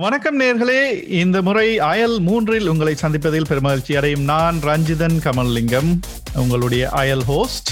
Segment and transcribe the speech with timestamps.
[0.00, 1.08] வணக்கம் நேர்களே.
[1.08, 6.00] இந்த முறை அயல் மூன்றில் உங்களை சந்திப்பதில் பெருமகிழ்ச்சி அடையும் நான் ரஞ்சிதன் கமல்லிங்கம்
[6.34, 7.70] உங்களுடைய அயல் ஹோஸ்ட்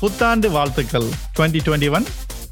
[0.00, 1.04] புத்தாண்டு வாழ்த்துக்கள்
[1.38, 2.04] டுவெண்ட்டி டுவெண்ட்டி ஒன்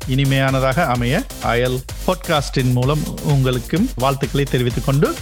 [0.08, 5.14] இனிமையானதாக அமைய அயல் பாட்காஸ்டின் மூலம் உங்களுக்கும் வாழ்த்துக்களை தெரிவித்துக் கொண்டு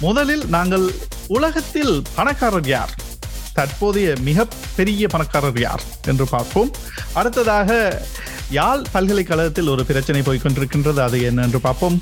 [0.00, 0.90] முதலில் நாங்கள்
[1.26, 2.94] உலகத்தில் பணக்காரர் யார்?
[3.52, 4.46] தற்போதைய மிக
[4.76, 5.82] பெரிய பணக்காரர் யார்?
[6.06, 6.70] என்று பார்ப்போம்.
[7.12, 8.02] அடுத்ததாக
[8.50, 12.00] யாழ் பல்கலைக்கழகத்தில் ஒரு பிரச்சனை போய்கொண்டிருக்கின்றது அது என்ன என்று பார்ப்போம்.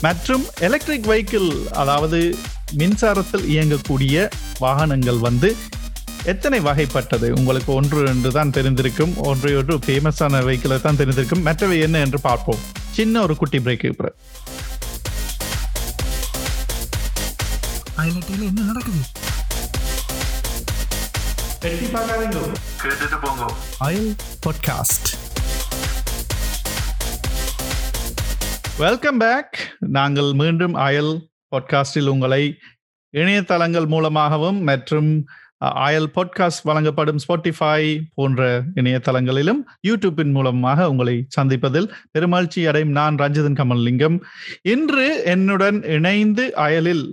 [0.00, 2.36] மற்றும் எலக்ட்ரிக் வெஹிக்கிள் அதாவது
[2.76, 5.56] மின்சாரத்தில் இயங்கக்கூடிய வாகனங்கள் வந்து
[6.24, 7.30] எத்தனை வகைப்பட்டது?
[7.30, 9.16] உங்களுக்கு ஒன்று என்று தான் தெரிந்திருக்கும்.
[9.16, 11.42] ஒன்றை ஒன்று ஃபேமஸான வெஹிக்கிளை தான் தெரிந்திருக்கும்.
[11.42, 12.58] மற்றவை என்ன என்று பார்ப்போம்.
[12.90, 14.10] சின்ன ஒரு குட்டி பிரேக்
[17.98, 19.02] ஹைலைட்டில் என்ன நடக்குது?
[22.82, 23.52] கேட்டுட்டு போங்க.
[23.78, 24.14] அயல்
[24.46, 25.08] பாட்காஸ்ட்
[28.80, 31.10] வெல்கம் பேக் நாங்கள் மீண்டும் அயல்
[31.52, 32.42] பாட்காஸ்டில் உங்களை
[33.14, 35.10] இணையதளங்கள் மூலமாகவும் மற்றும்
[35.86, 37.82] அயல் பாட்காஸ்ட் வழங்கப்படும் ஸ்பாட்டிஃபை
[38.14, 44.16] போன்ற இணையதளங்களிலும் யூடியூப்பின் மூலமாக உங்களை சந்திப்பதில் பெருமகிழ்ச்சி அடையும் நான் ரஞ்சிதன் கமல்லிங்கம்.
[44.62, 47.04] இன்று என்னுடன் இணைந்து அயலில்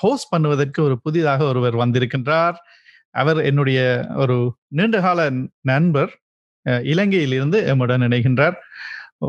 [0.00, 2.58] ஹோஸ்ட் பண்ணுவதற்கு ஒரு புதிதாக ஒருவர் வந்திருக்கின்றார்.
[3.10, 3.80] அவர் என்னுடைய
[4.14, 4.38] ஒரு
[4.68, 6.12] நீண்டகால நண்பர்
[6.66, 8.58] இலங்கையிலிருந்து எம்முடன் இணைகின்றார்.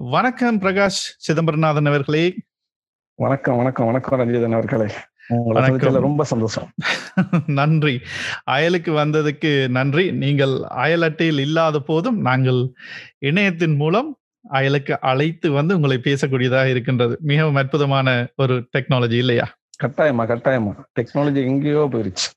[0.02, 2.36] வணக்கம் பிரகாஷ் சிதம்பரநாதன் அவர்களே.
[3.16, 4.94] வணக்கம் வணக்கம் வணக்கம் ரஞ்சிதன் அவர்களே.
[5.92, 6.72] ரொம்ப சந்தோஷம்.
[7.48, 8.02] நன்றி.
[8.44, 10.12] அயலுக்கு வந்ததுக்கு நன்றி.
[10.12, 12.74] நீங்கள் அயல் அட்டையில் இல்லாத போதும் நாங்கள்
[13.20, 14.18] இணையத்தின் மூலம்
[14.52, 17.18] அயலுக்கு அழைத்து வந்து உங்களை பேசக்கூடியதாக இருக்கின்றது.
[17.22, 19.56] மிகவும் அற்புதமான ஒரு டெக்னாலஜி இல்லையா?
[19.84, 20.84] கட்டாயமா கட்டாயமா.
[21.00, 22.28] டெக்னாலஜி எங்கேயோ போயிருச்சு.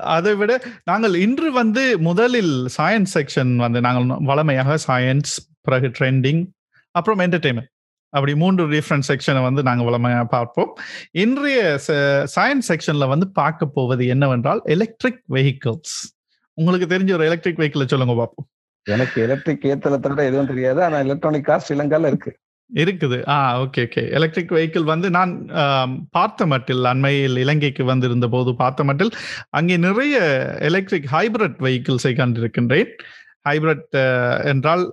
[0.00, 6.42] அதை விட நாங்கள் இன்று வந்து முதலில் சயின்ஸ் செக்ஷன் வந்து நாங்கள் வளமையாக சயின்ஸ் பிறகு ட்ரெண்டிங்
[6.94, 7.70] அப்புறம் என்டர்டெயின்மெண்ட்
[8.12, 10.72] அப்படி மூன்று டிஃப்ரெண்ட் செக்ஷனை வந்து நாங்கள் வளமையாக பார்ப்போம்.
[11.22, 11.60] இன்றைய
[12.34, 15.96] சயின்ஸ் செக்ஷன்ல வந்து பார்க்க போவது என்னவென்றால் எலக்ட்ரிக் வெஹிக்கிள்ஸ்
[16.58, 18.46] உங்களுக்கு தெரிஞ்ச ஒரு எலக்ட்ரிக் வெஹிக்கிளை சொல்லுங்க பார்ப்போம்.
[18.86, 20.80] எனக்கு எலக்ட்ரிக் ஏத்தல தவிர எதுவும் தெரியாது.
[20.84, 22.32] ஆனா எலக்ட்ரானிக் கார் ஸ்ரீலங்கால இருக்கு.
[22.70, 23.18] இருக்குது.
[23.28, 25.32] ஆ ஓகே ஓகே எலக்ட்ரிக் வெஹிக்கிள் வந்து நான்
[26.10, 29.12] பார்த்த மட்டில் அண்மையில் இலங்கைக்கு வந்திருந்த போது பார்த்த மட்டில்
[29.50, 30.16] அங்கே நிறைய
[30.70, 32.92] எலக்ட்ரிக் ஹைபிரிட் வெஹிக்கிள்ஸை கண்டிருக்கின்றேன்.
[33.48, 34.84] ஹைபிரிட் uh, என்றால்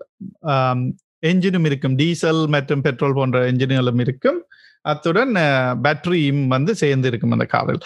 [1.30, 1.96] என்ஜினும் இருக்கும்.
[1.96, 4.40] டீசல் மற்றும் பெட்ரோல் போன்ற என்ஜின்களும் இருக்கும்.
[4.92, 5.34] அத்துடன்
[5.86, 7.82] பேட்டரியும் வந்து சேர்ந்து இருக்கும் அந்த காரில்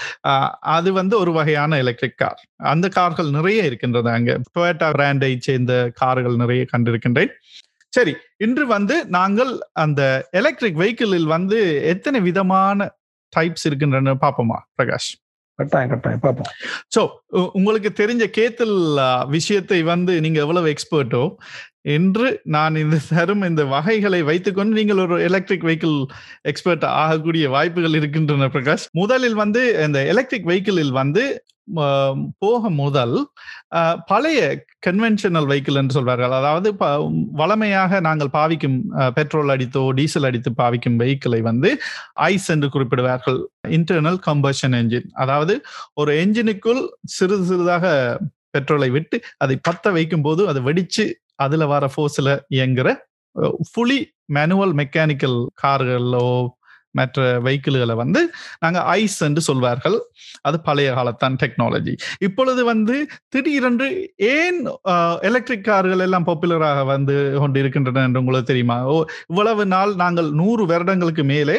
[0.76, 2.42] அது வந்து ஒரு வகையான எலக்ட்ரிக் கார்
[2.74, 4.36] அந்த கார்கள் நிறைய இருக்கின்றது அங்கே.
[4.56, 7.34] டொயட்டா பிராண்டை சேர்ந்த கார்கள் நிறைய கண்டிருக்கின்றேன்.
[7.94, 8.14] சரி
[8.46, 9.52] இன்று வந்து நாங்கள்
[9.84, 11.60] அந்த எலக்ட்ரிக் வெஹிக்கிளில் வந்து
[11.94, 12.88] எத்தனை விதமான
[13.34, 15.12] டைப்ஸ் இருக்கின்றன பார்ப்போமா பிரகாஷ்?
[15.60, 16.22] கட்டாயம் கட்டாயம்.
[16.26, 16.50] பார்ப்போம்.
[16.96, 17.02] ஸோ
[17.60, 18.78] உங்களுக்கு தெரிஞ்ச கேத்தல்
[19.36, 21.24] விஷயத்தை வந்து நீங்க எவ்வளவு எக்ஸ்பர்ட்டோ
[21.96, 25.98] என்று நான் இந்த தரும் இந்த வகைகளை வைத்துக்கொண்டு நீங்கள் ஒரு எலக்ட்ரிக் வெஹிக்கிள்
[26.52, 28.86] எக்ஸ்பர்ட் ஆகக்கூடிய வாய்ப்புகள் இருக்கின்றன பிரகாஷ்.
[29.02, 31.26] முதலில் வந்து இந்த எலக்ட்ரிக் வெஹிக்கிளில் வந்து
[32.44, 33.16] போக முதல்
[34.12, 34.40] பழைய
[34.88, 36.36] கன்வென்ஷனல் வெஹிக்கிள் என்று சொல்வார்கள்.
[36.40, 36.70] அதாவது
[37.42, 38.78] வளமையாக நாங்கள் பாவிக்கும்
[39.18, 41.72] பெட்ரோல் அடித்தோ டீசல் அடித்து பாவிக்கும் வெஹிக்கிளை வந்து
[42.30, 43.40] ஐஸ் என்று குறிப்பிடுவார்கள்.
[43.78, 45.56] இன்டர்னல் கம்பஷன் என்ஜின் அதாவது
[45.94, 46.82] ஒரு என்ஜினுக்குள்
[47.18, 47.86] சிறிது சிறிதாக
[48.56, 51.06] பெட்ரோலை விட்டு அதை பத்த வைக்கும் போது அதை வெடிச்சு
[51.46, 52.90] அதுல வர ஃபோர்ஸ்ல இயங்குற
[53.70, 54.00] ஃபுல்லி
[54.36, 56.28] மேனுவல் மெக்கானிக்கல் கார்களோ
[57.00, 58.22] மற்ற வெஹிக்கிள்களை வந்து
[58.64, 59.98] நாங்கள் ஐஸ் என்று சொல்வார்கள்.
[60.48, 61.94] அது பழைய காலத்தான் டெக்னாலஜி
[62.28, 62.96] இப்பொழுது வந்து
[63.34, 63.90] திடீரென்று
[64.34, 64.60] ஏன்
[65.30, 68.78] எலக்ட்ரிக் கார்கள் எல்லாம் பாப்புலராக வந்து கொண்டு இருக்கின்றன என்று உங்களுக்கு தெரியுமா?
[68.94, 68.96] ஓ
[69.32, 71.58] இவ்வளவு நாள் நாங்கள் நூறு வருடங்களுக்கு மேலே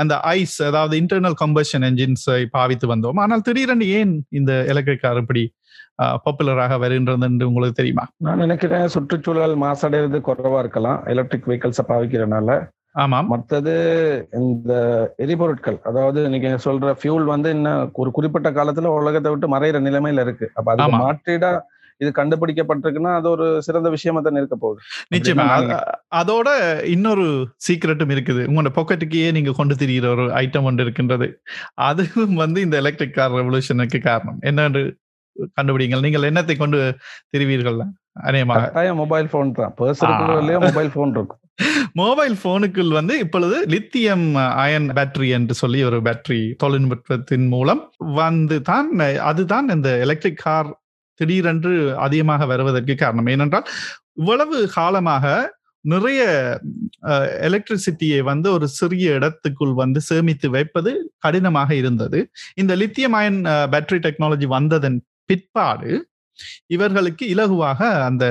[0.00, 3.20] அந்த ஐஸ் அதாவது இன்டர்னல் கம்பஷன் என்ஜின்ஸை பாவித்து வந்தோம்.
[3.24, 5.44] ஆனால் திடீரென்று ஏன் இந்த எலக்ட்ரிக் கார் இப்படி
[6.24, 8.04] பாப்புலராக வருகின்றது என்று உங்களுக்கு தெரியுமா?
[8.26, 11.00] நான் நினைக்கிறேன் சுற்றுச்சூழல் மாசடைவது குறைவா இருக்கலாம்.
[11.12, 12.56] எலக்ட்ரிக் வெஹிக்கல்ஸை பாவிக்கிறனால
[12.94, 13.26] ஆமாம்.
[13.26, 13.72] மற்றது
[14.32, 14.72] இந்த
[15.16, 20.50] எரிபொருட்கள் அதாவது நீங்க சொல்ற ஃபியூல் வந்து இன்னும் ஒரு குறிப்பிட்ட காலத்துல உலகத்தை விட்டு மறையிற நிலைமையில இருக்கு.
[20.54, 21.52] அப்ப அதுக்கு மாற்றீடா
[22.00, 24.80] இது கண்டுபிடிக்கப்பட்டிருக்குன்னா அது ஒரு சிறந்த விஷயமா தான் இருக்க போகுது.
[25.14, 25.44] நிச்சயமா.
[26.14, 26.48] அதோட
[26.84, 27.26] இன்னொரு
[27.56, 28.42] சீக்கிரட்டும் இருக்குது.
[28.46, 31.28] உங்களோட பாக்கெட்டுக்கே நீங்க கொண்டு திரிகிற ஒரு ஐட்டம் ஒன்று இருக்கின்றது.
[31.74, 34.38] அதுவும் வந்து இந்த எலக்ட்ரிக் கார் ரெவல்யூஷனுக்கு காரணம்.
[34.42, 34.82] என்னன்னு
[35.58, 36.00] கண்டுபிடிங்கள்.
[36.00, 36.80] நீங்கள் என்னத்தை கொண்டு
[37.30, 37.78] திரிவீர்கள்
[38.16, 39.72] அநேகமாக மொபைல் போன் தான்.
[40.66, 41.38] மொபைல் போன் இருக்கும்.
[42.00, 47.82] மொபைல் போனுக்குள் வந்து இப்பொழுது லித்தியம் அயன் பேட்டரி என்று சொல்லி ஒரு பேட்டரி தொழில்நுட்பத்தின் மூலம்
[48.14, 48.88] வந்து தான்
[49.20, 50.70] அதுதான் இந்த எலக்ட்ரிக் கார்
[51.20, 53.26] திடீரென்று அதிகமாக வருவதற்கு காரணம்.
[53.26, 53.66] ஏனென்றால்
[54.12, 55.26] இவ்வளவு காலமாக
[55.84, 56.22] நிறைய
[57.48, 62.18] எலக்ட்ரிசிட்டியை வந்து ஒரு சிறிய இடத்துக்குள் வந்து சேமித்து வைப்பது கடினமாக இருந்தது.
[62.54, 63.40] இந்த லித்தியம் அயன்
[63.74, 65.92] பேட்டரி டெக்னாலஜி வந்ததன் பிற்பாடு
[66.66, 68.24] இவர்களுக்கு இலகுவாக அந்த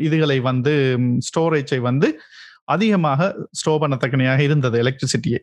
[0.00, 0.74] இதுகளை வந்து
[1.28, 2.08] ஸ்டோரேஜை வந்து
[2.74, 5.40] அதிகமாக ஸ்டோர் பண்ணத்தக்கனையாக இருந்தது எலக்ட்ரிசிட்டியை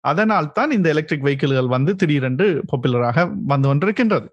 [0.00, 4.28] அதனால் தான் இந்த எலக்ட்ரிக் வெஹிக்கிள்கள் வந்து திடீரென்று பாப்புலராக வந்து கொண்டிருக்கின்றது.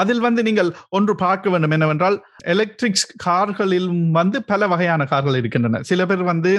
[0.00, 2.16] அதில் வந்து நீங்கள் ஒன்று பார்க்க வேண்டும் என்னவென்றால்
[2.54, 5.82] எலக்ட்ரிக் கார்களில் வந்து பல வகையான கார்கள் இருக்கின்றன.
[5.90, 6.52] சில பேர் வந்து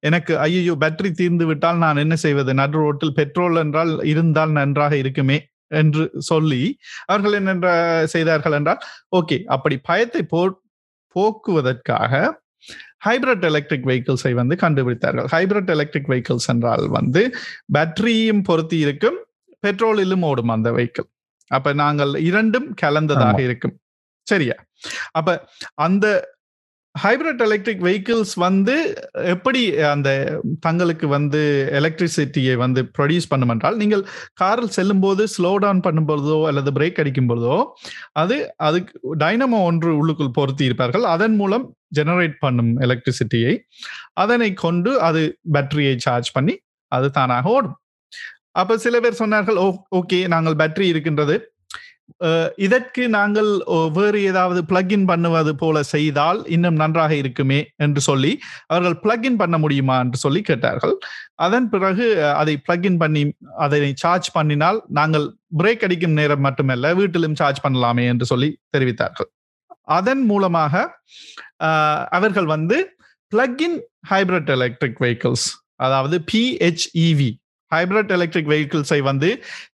[0.00, 2.52] எனக்கு ஐயோ பேட்டரி தீர்ந்து விட்டால் நான் என்ன செய்வது?
[2.62, 5.38] நடு ரோட்டில் பெட்ரோல் என்றால் இருந்தால் நன்றாக இருக்குமே.
[5.72, 6.62] என்று சொல்லி
[7.04, 7.72] அவர்கள் என்ன
[8.04, 8.82] செய்தார்கள் என்றால்
[9.16, 10.42] ஓகே அப்படி பயத்தை போ
[11.16, 12.40] போக்குவதற்காக
[13.06, 15.28] ஹைபிரிட் எலக்ட்ரிக் வெஹிக்கிள்ஸை வந்து கண்டுபிடித்தார்கள்.
[15.32, 17.22] ஹைபிரிட் எலக்ட்ரிக் வெஹிக்கிள்ஸ் என்றால் வந்து
[17.74, 19.18] பேட்டரியும் பொருத்தி இருக்கும்
[19.66, 21.08] பெட்ரோலிலும் ஓடும் அந்த வெஹிக்கிள்
[21.50, 23.74] அப்ப நாங்கள் இரண்டும் கலந்ததாக இருக்கும்.
[24.26, 24.56] சரியா?
[25.10, 25.28] அப்ப
[25.74, 26.06] அந்த
[26.94, 28.74] ஹைபிரிட் எலக்ட்ரிக் வெஹிக்கிள்ஸ் வந்து
[29.34, 29.60] எப்படி
[29.92, 30.08] அந்த
[30.60, 31.40] தங்களுக்கு வந்து
[31.78, 34.02] எலக்ட்ரிசிட்டியை வந்து ப்ரொடியூஸ் பண்ணும் என்றால் நீங்கள்
[34.34, 37.56] காரில் செல்லும் போது ஸ்லோ டவுன் பண்ணும்பொழுதோ அல்லது பிரேக் அடிக்கும் பொழுதோ
[38.22, 38.36] அது
[38.68, 38.92] அதுக்கு
[39.24, 41.64] டைனமோ ஒன்று உள்ளுக்குள் பொருத்தி இருப்பார்கள் அதன் மூலம்
[41.96, 43.54] ஜெனரேட் பண்ணும் எலக்ட்ரிசிட்டியை
[44.24, 45.22] அதனை கொண்டு அது
[45.56, 46.56] பேட்டரியை சார்ஜ் பண்ணி
[46.92, 47.76] அது தானாக ஓடும்.
[48.60, 49.68] அப்போ சில பேர் சொன்னார்கள் ஓ
[49.98, 51.36] ஓகே நாங்கள் பேட்டரி இருக்கின்றது.
[52.56, 53.50] இதற்கு நாங்கள்
[53.92, 58.32] வேறு ஏதாவது பிளக்இன் பண்ணுவது போல செய்தால் இன்னும் நன்றாக இருக்குமே என்று சொல்லி
[58.66, 60.94] அவர்கள் பிளக்இன் பண்ண முடியுமா என்று சொல்லி கேட்டார்கள்.
[61.46, 63.22] அதன் பிறகு அதை பிளக்இன் பண்ணி
[63.58, 65.26] அதை சார்ஜ் பண்ணினால் நாங்கள்
[65.58, 69.30] பிரேக் அடிக்கும் நேரம் மட்டுமல்ல வீட்டிலும் சார்ஜ் பண்ணலாமே என்று சொல்லி தெரிவித்தார்கள்.
[69.98, 70.84] அதன் மூலமாக
[72.18, 72.78] அவர்கள் வந்து
[73.32, 73.78] பிளக்இன்
[74.10, 75.46] ஹைபிரிட் எலக்ட்ரிக் வெஹிக்கிள்ஸ்
[75.76, 77.30] அதாவது பிஹெச்இவி
[77.74, 79.30] ஹைபிரிட் எலக்ட்ரிக் வெஹிக்கிள்ஸை வந்து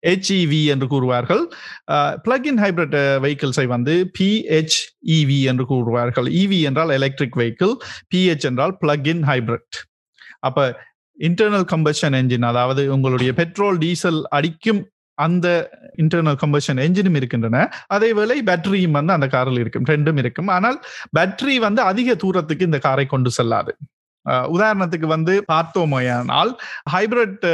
[0.10, 1.44] ஹெச்இவி என்று கூறுவார்கள்.
[2.25, 6.30] பிளக்இன் ஹைபிரிட் வெஹிக்கிள்ஸை வந்து பிஹெச்இவி என்று கூறுவார்கள்.
[6.44, 7.75] இவி என்றால் எலக்ட்ரிக் வெஹிக்கிள்
[8.13, 9.78] பிஹெச் என்றால் பிளக்இன் ஹைபிரிட்
[10.48, 10.63] அப்போ
[11.19, 14.81] இன்டர்னல் கம்பஷன் என்ஜின் அதாவது உங்களுடைய பெட்ரோல் டீசல் அடிக்கும்
[15.18, 15.48] அந்த
[16.01, 17.57] இன்டர்னல் கம்பஷன் என்ஜினும் இருக்கின்றன.
[17.96, 19.86] அதே வேளை பேட்டரியும் வந்து அந்த காரில் இருக்கும்.
[19.92, 20.50] ரெண்டும் இருக்கும்.
[20.56, 20.78] ஆனால்
[21.18, 23.74] பேட்டரி வந்து அதிக தூரத்துக்கு இந்த காரை கொண்டு செல்லாது.
[24.56, 26.52] உதாரணத்துக்கு வந்து பார்த்தோமையானால்
[26.94, 27.46] ஹைபிரிட்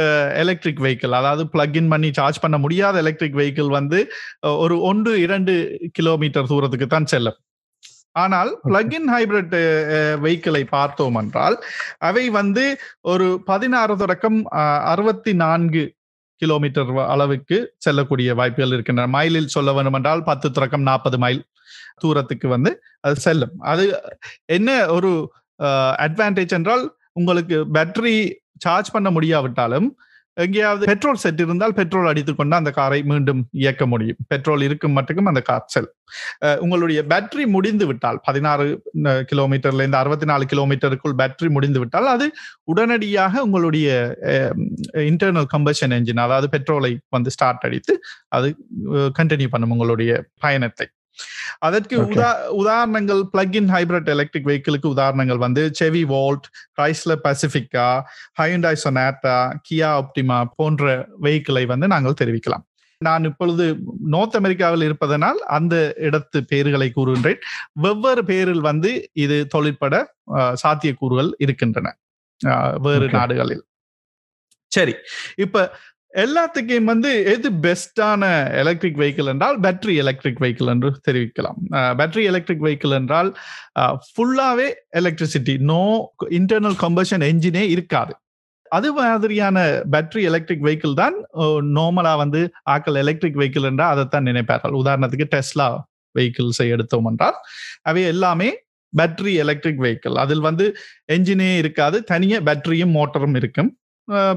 [0.42, 4.00] எலக்ட்ரிக் வெஹிக்கிள் அதாவது பிளக்இன் பண்ணி சார்ஜ் பண்ண முடியாத எலக்ட்ரிக் வெஹிக்கிள் வந்து
[4.64, 5.54] ஒரு ஒன்று இரண்டு
[5.98, 7.38] கிலோமீட்டர் தூரத்துக்கு தான் செல்லும்.
[8.16, 9.56] ஆனால் பிளக்இன் ஹைபிரிட்
[10.24, 11.56] வெஹிக்கிளை பார்த்தோம் என்றால்
[12.08, 12.64] அவை வந்து
[13.12, 14.38] ஒரு பதினாறு தொடக்கம்
[14.92, 15.82] அறுபத்தி நான்கு
[16.42, 19.10] கிலோமீட்டர் அளவுக்கு செல்லக்கூடிய வாய்ப்புகள் இருக்கின்றன.
[19.16, 21.42] மைலில் சொல்ல வேண்டும் என்றால் பத்து தொடக்கம் நாற்பது மைல்
[22.02, 22.70] தூரத்துக்கு வந்து
[23.00, 23.54] அது செல்லும்.
[23.72, 23.84] அது
[24.56, 25.10] என்ன ஒரு
[26.06, 28.16] அட்வான்டேஜ் என்றால் உங்களுக்கு பேட்டரி
[28.58, 29.88] சார்ஜ் பண்ண முடியாவிட்டாலும்
[30.36, 34.18] எங்கேயாவது பெட்ரோல் செட் இருந்தால் பெட்ரோல் அடித்துக்கொண்டு அந்த காரை மீண்டும் இயக்க முடியும்.
[34.28, 35.88] பெட்ரோல் இருக்கும் மட்டுக்கும் அந்த கார் செல்
[36.60, 38.66] உங்களுடைய பேட்டரி முடிந்து விட்டால் பதினாறு
[39.30, 42.28] கிலோமீட்டர்ல இருந்து அறுபத்தி நாலு கிலோமீட்டருக்குள் பேட்டரி முடிந்து விட்டால் அது
[42.64, 43.88] உடனடியாக உங்களுடைய
[45.10, 47.96] இன்டர்னல் கம்பஷன் என்ஜின் அதாவது பெட்ரோலை வந்து ஸ்டார்ட் அடித்து
[48.28, 48.50] அது
[49.20, 50.88] கண்டினியூ பண்ணும் உங்களுடைய பயணத்தை.
[51.58, 52.30] அதற்கு உதா
[52.60, 56.46] உதாரணங்கள் பிளக் இன் ஹைபிரிட் எலக்ட்ரிக் வெஹிக்கிளுக்கு உதாரணங்கள் வந்து Chevy Volt
[56.78, 57.86] Chrysler Pacifica
[58.40, 59.36] Hyundai Sonata
[59.68, 60.84] Kia Optima போன்ற
[61.22, 62.64] வெஹிக்கிளை வந்து நாங்கள் தெரிவிக்கலாம்.
[63.00, 63.64] நான் இப்பொழுது
[64.14, 65.74] நோர்த் அமெரிக்காவில் இருப்பதனால் அந்த
[66.08, 67.40] இடத்து பெயர்களை கூறுகின்றேன்.
[67.84, 68.90] வெவ்வேறு பெயரில் வந்து
[69.24, 69.94] இது தொழிற்பட
[70.62, 71.88] சாத்தியக்கூறுகள் இருக்கின்றன.
[72.78, 73.64] வேறு நாடுகளில்.
[74.72, 74.94] சரி.
[75.36, 75.62] இப்ப
[76.14, 78.22] எல்லாத்துக்கும் வந்து எது பெஸ்டான
[78.60, 81.58] எலக்ட்ரிக் வெஹிக்கிள் என்றால் பேட்டரி எலக்ட்ரிக் வெஹிக்கிள் என்று தெரிவிக்கலாம்.
[81.98, 83.30] பேட்டரி எலக்ட்ரிக் வெஹிக்கிள் என்றால்
[84.08, 84.68] ஃபுல்லாகவே
[85.00, 85.84] எலக்ட்ரிசிட்டி நோ
[86.38, 88.14] இன்டர்னல் கம்பஷன் என்ஜினே இருக்காது.
[88.72, 89.56] அது மாதிரியான
[89.92, 91.16] பேட்டரி எலக்ட்ரிக் வெஹிக்கிள் தான்
[91.78, 92.40] நார்மலா வந்து
[92.74, 94.76] ஆக்கள் எலக்ட்ரிக் வெஹிக்கிள் என்றால் அதைத்தான் நினைப்பார்கள்.
[94.82, 95.68] உதாரணத்துக்கு டெஸ்லா
[96.14, 97.38] வெஹிக்கிள்ஸை எடுத்தோம் என்றால்
[97.90, 98.50] அவை எல்லாமே
[98.92, 100.64] பேட்டரி எலக்ட்ரிக் வெஹிக்கிள் அதில் வந்து
[101.14, 103.70] என்ஜினே இருக்காது தனியாக பேட்டரியும் மோட்டரும் இருக்கும்.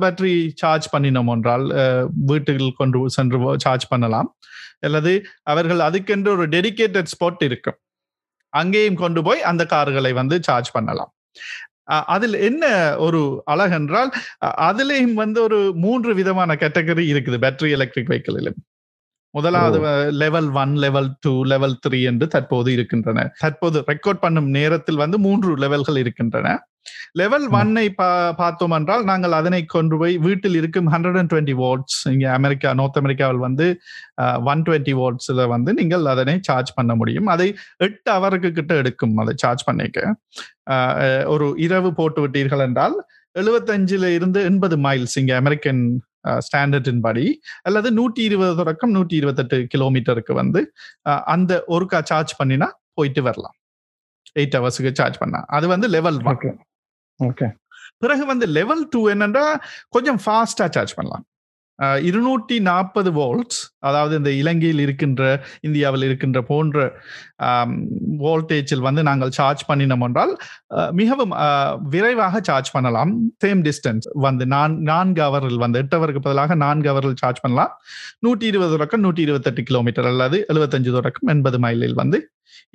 [0.02, 1.66] பேட்டரி சார்ஜ் பண்ணினோம் என்றால்
[2.32, 4.30] வீட்டுகள் கொண்டு சென்று சார்ஜ் பண்ணலாம்.
[4.88, 5.14] அல்லது
[5.52, 7.78] அவர்கள் அதுக்கென்று ஒரு டெடிக்கேட்டட் ஸ்பாட் இருக்கும்.
[8.54, 11.12] அங்கேயும் கொண்டு போய் அந்த கார்களை வந்து சார்ஜ் பண்ணலாம்.
[12.16, 12.66] அதில் என்ன
[13.06, 13.22] ஒரு
[13.54, 14.12] அழகென்றால்
[14.68, 18.60] அதுலேயும் வந்து ஒரு மூன்று விதமான கேட்டகரி இருக்குது பேட்டரி எலக்ட்ரிக் வெஹிக்கிளிலும்
[19.34, 19.78] முதலாவது
[20.22, 23.20] level one level two level three என்று தற்போது இருக்கின்றன.
[23.44, 26.48] தற்போது ரெக்கார்ட் பண்ணும் நேரத்தில் வந்து மூன்று லெவல்கள் இருக்கின்றன.
[27.22, 27.86] லெவல் ஒன்னை
[28.42, 33.00] பார்த்தோம் என்றால் நாங்கள் அதனை கொண்டு போய் வீட்டில் இருக்கும் ஹண்ட்ரட் அண்ட் டுவெண்ட்டி வோல்ட்ஸ் இங்கே அமெரிக்கா நார்த்
[33.02, 33.68] அமெரிக்காவில் வந்து
[34.52, 37.28] ஒன் டுவெண்ட்டி வோல்ட்ஸில் வந்து நீங்கள் அதனை சார்ஜ் பண்ண முடியும்.
[37.34, 37.48] அதை
[37.88, 40.00] எட்டு அவருக்கு கிட்ட எடுக்கும் அதை சார்ஜ் பண்ணிக்க.
[41.34, 42.98] ஒரு இரவு போட்டு விட்டீர்கள் என்றால்
[43.42, 45.84] எழுபத்தஞ்சுல இருந்து எண்பது மைல்ஸ் இங்கே அமெரிக்கன்
[46.46, 47.26] ஸ்டாண்டர்டின் படி
[47.68, 50.62] அல்லது நூற்றி இருபது தொடக்கம் நூற்றி இருபத்தெட்டு கிலோமீட்டருக்கு வந்து
[51.34, 52.68] அந்த ஒருக்கா சார்ஜ் பண்ணினா
[53.00, 53.56] போயிட்டு வரலாம்.
[54.40, 55.40] எயிட் ஹவர்ஸுக்கு சார்ஜ் பண்ணா.
[55.58, 56.40] அது வந்து லெவல் ஒன்
[58.04, 59.46] பிறகு வந்து லெவல் டூ என்னன்னா
[59.98, 61.26] கொஞ்சம் ஃபாஸ்டா சார்ஜ் பண்ணலாம்.
[62.08, 65.22] இருநூற்றி நாற்பது வோல்ட்ஸ் அதாவது இந்த இலங்கையில் இருக்கின்ற
[65.68, 66.84] இந்தியாவில் இருக்கின்ற போன்ற
[68.26, 70.34] வோல்டேஜில் வந்து நாங்கள் சார்ஜ் பண்ணினோம் என்றால்
[71.00, 71.34] மிகவும்
[71.94, 73.12] விரைவாக சார்ஜ் பண்ணலாம்.
[73.44, 77.74] சேம் டிஸ்டன்ஸ் வந்து நான் நான்கு அவரில் வந்து எட்டு அவருக்கு பதிலாக நான்கு அவரில் சார்ஜ் பண்ணலாம்.
[78.26, 82.20] நூற்றி இருபது தொடக்கம் நூற்றி இருபத்தெட்டு கிலோமீட்டர் அல்லது எழுபத்தஞ்சு தொடக்கம் எண்பது மைலில் வந்து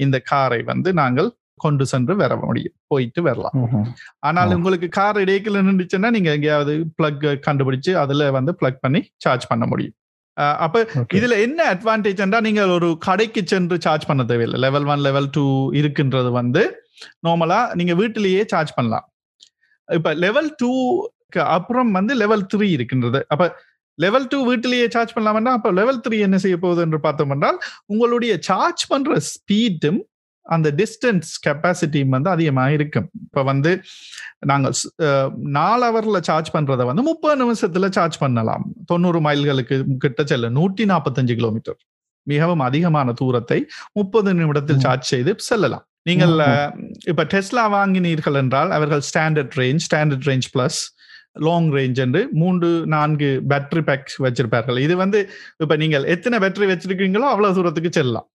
[0.07, 1.30] இந்த காரை வந்து நாங்கள்
[1.65, 3.57] கொண்டு சென்று வர முடியும் போயிட்டு வரலாம்.
[4.29, 9.67] ஆனால் உங்களுக்கு கார் இடையில நின்றுச்சுன்னா நீங்க எங்கேயாவது பிளக் கண்டுபிடிச்சு அதுல வந்து பிளக் பண்ணி சார்ஜ் பண்ண
[9.73, 9.97] முடியும்.
[10.65, 10.83] அப்ப
[11.19, 14.59] இதுல என்ன அட்வான்டேஜ் என்றா நீங்க ஒரு கடைக்கு சென்று சார்ஜ் பண்ண தேவையில்லை.
[14.67, 15.47] லெவல் ஒன் லெவல் டூ
[15.81, 16.62] இருக்கின்றது வந்து
[17.27, 19.07] நார்மலா நீங்க வீட்டிலேயே சார்ஜ் பண்ணலாம்.
[19.88, 23.21] இப்ப லெவல் டூக்கு அப்புறம் வந்து லெவல் த்ரீ இருக்கின்றது.
[23.33, 23.45] அப்ப
[23.99, 27.59] லெவல் டூ வீட்டிலேயே சார்ஜ் பண்ணலாம்னா அப்ப லெவல் த்ரீ என்ன செய்ய போகுது என்று பார்த்தோம் என்றால்
[27.93, 30.00] உங்களுடைய சார்ஜ் பண்ற ஸ்பீடும்
[30.55, 33.09] அந்த டிஸ்டன்ஸ் கெப்பாசிட்டியும் வந்து அதிகமாக இருக்கும்.
[33.26, 33.71] இப்போ வந்து
[34.50, 34.75] நாங்கள்
[35.59, 38.64] நாலு ஹவர்ல சார்ஜ் பண்றதை வந்து முப்பது நிமிஷத்துல சார்ஜ் பண்ணலாம்.
[38.93, 41.78] தொண்ணூறு மைல்களுக்கு கிட்ட செல்ல நூற்றி நாற்பத்தஞ்சு கிலோமீட்டர்
[42.26, 43.59] மிகவும் அதிகமான தூரத்தை
[43.99, 45.85] முப்பது நிமிடத்தில் சார்ஜ் செய்து செல்லலாம்.
[46.09, 46.35] நீங்கள்
[47.11, 50.81] இப்ப டெஸ்லா வாங்கினீர்கள் என்றால் அவர்கள் standard range standard range plus
[51.47, 54.78] long range என்று மூன்று நான்கு பேட்டரி பேக் வச்சிருப்பார்கள்.
[54.87, 55.19] இது வந்து
[55.64, 58.28] இப்ப நீங்கள் எத்தனை பேட்டரி வச்சிருக்கீங்களோ அவ்வளவு தூரத்துக்கு செல்லலாம்.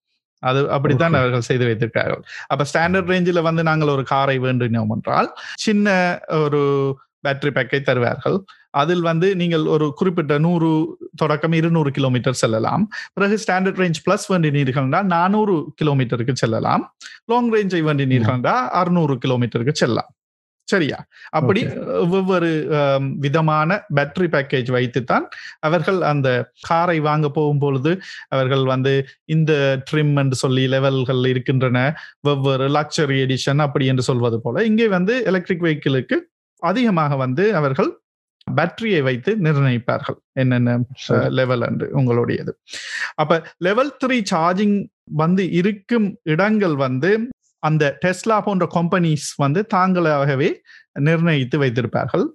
[0.50, 2.22] அது அப்படித்தான் அவர்கள் செய்து வைத்திருக்கார்கள்
[2.52, 5.30] அப்ப ஸ்டாண்டர்ட் ரேஞ்சில் வந்து நாங்கள் ஒரு காரை வேண்டினோம் என்றால்
[5.66, 5.96] சின்ன
[6.44, 6.62] ஒரு
[7.26, 8.38] பேட்டரி பேக்கை தருவார்கள்.
[8.80, 10.70] அதில் வந்து நீங்கள் ஒரு குறிப்பிட்ட நூறு
[11.16, 12.84] தொடக்கம் இருநூறு கிலோமீட்டர் செல்லலாம்.
[13.16, 16.84] பிறகு ஸ்டாண்டர்ட் ரேஞ்ச் பிளஸ் வேண்டினீர்கள் என்றால் நானூறு கிலோமீட்டருக்கு செல்லலாம்.
[17.32, 20.10] லாங் ரேஞ்சை வேண்டினீர்கள் என்றால் அறுநூறு கிலோமீட்டருக்கு செல்லலாம்.
[20.68, 20.98] சரியா?
[21.30, 21.60] அப்படி
[22.18, 22.50] ஒவ்வொரு
[23.24, 25.26] விதமான பேட்டரி பேக்கேஜ் வைத்துத்தான்
[25.60, 26.28] அவர்கள் அந்த
[26.68, 27.92] காரை வாங்க போகும் பொழுது
[28.28, 28.92] அவர்கள் வந்து
[29.26, 29.52] இந்த
[29.90, 31.80] ட்ரிம் என்று சொல்லி லெவல்கள் இருக்கின்றன
[32.20, 36.18] வெவ்வேறு லக்ஸரி எடிஷன் அப்படி என்று சொல்வது போல இங்கே வந்து எலக்ட்ரிக் வெஹிக்கிளுக்கு
[36.62, 37.90] அதிகமாக வந்து அவர்கள்
[38.46, 40.16] பேட்டரியை வைத்து நிர்ணயிப்பார்கள்.
[40.32, 40.72] என்னென்ன
[41.38, 42.52] லெவல் என்று உங்களுடையது.
[43.14, 44.76] அப்ப லெவல் த்ரீ சார்ஜிங்
[45.22, 47.10] வந்து இருக்கும் இடங்கள் வந்து
[47.68, 50.50] அந்த டெஸ்லா போன்ற கம்பெனிஸ் வந்து தாங்களாகவே
[51.08, 52.26] நிர்ணயித்து வைத்திருப்பார்கள்.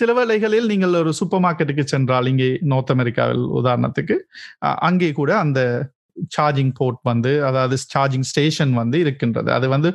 [0.00, 4.16] சில வேளைகளில் நீங்கள் ஒரு சூப்பர் மார்க்கெட்டுக்கு சென்றால் இங்கே நார்த் அமெரிக்காவில் உதாரணத்துக்கு
[4.88, 5.60] அங்கே கூட அந்த
[6.34, 9.50] சார்ஜிங் போர்ட் வந்து அதாவது சார்ஜிங் ஸ்டேஷன் வந்து இருக்கின்றது.
[9.56, 9.90] அது வந்து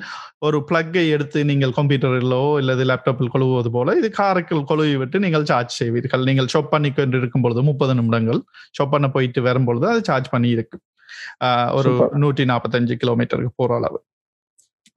[0.47, 5.73] ஒரு பிளக்கை எடுத்து நீங்கள் கம்ப்யூட்டரிலோ இல்லது லேப்டாப்பில் கொழுவது போல இது காரைக்குள் கொழுவி விட்டு நீங்கள் சார்ஜ்
[5.79, 6.23] செய்வீர்கள்.
[6.29, 8.41] நீங்கள் ஷாப் பண்ணி கொண்டு இருக்கும் பொழுது முப்பது நிமிடங்கள்
[8.77, 10.79] ஷாப் பண்ண போயிட்டு வரும்பொழுது அது சார்ஜ் பண்ணி இருக்கு
[11.79, 11.91] ஒரு
[12.23, 13.99] நூற்றி நாற்பத்தஞ்சு கிலோமீட்டருக்கு போற அளவு.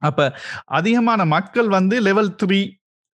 [0.01, 0.33] அப்ப
[0.79, 2.59] அதிகமான மக்கள் வந்து லெவல் த்ரீ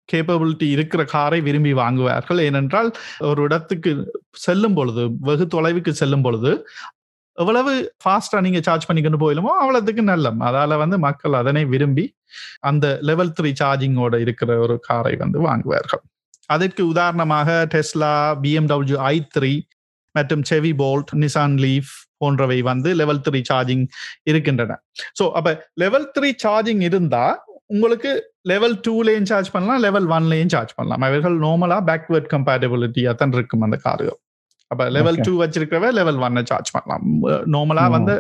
[0.10, 2.40] கேப்பபிலிட்டி இருக்கிற காரை விரும்பி வாங்குவார்கள்.
[2.48, 3.92] ஏனென்றால் ஒரு இடத்துக்கு
[4.46, 6.52] செல்லும் பொழுது வெகு தொலைவுக்கு செல்லும் பொழுது
[7.38, 7.74] எவ்வளவு
[8.04, 12.06] ஃபாஸ்டா நீங்க சார்ஜ் பண்ணிக்கொண்டு போயிலுமோ அவ்வளவுக்கு நல்லம் அதால வந்து மக்கள் அதனை விரும்பி
[12.60, 16.04] அந்த லெவல் த்ரீ சார்ஜிங்கோட இருக்கிற ஒரு காரை வந்து வாங்குவார்கள்.
[16.46, 19.54] அதற்கு உதாரணமாக டெஸ்லா பிஎம்டபிள்யூ ஐ த்ரீ
[20.16, 23.86] மற்றும் செவி போல்ட் நிசான் லீஃப் போன்றவை வந்து லெவல் த்ரீ சார்ஜிங்
[24.32, 24.78] இருக்கின்றன.
[25.20, 27.26] ஸோ அப்ப லெவல் த்ரீ சார்ஜிங் இருந்தா
[27.76, 28.12] உங்களுக்கு
[28.52, 31.04] லெவல் டூலையும் சார்ஜ் பண்ணலாம் லெவல் ஒன்லையும் சார்ஜ் பண்ணலாம்.
[31.08, 34.20] அவர்கள் நார்மலா பேக்வேர்ட் கம்பேட்டபிலிட்டியா தான் இருக்கும் அந்த கார்கள்
[34.72, 37.06] அப்ப லெவல் டூ வச்சிருக்கிறவ லெவல் ஒன்னை சார்ஜ் பண்ணலாம்.
[37.54, 38.14] நார்மலா வந்து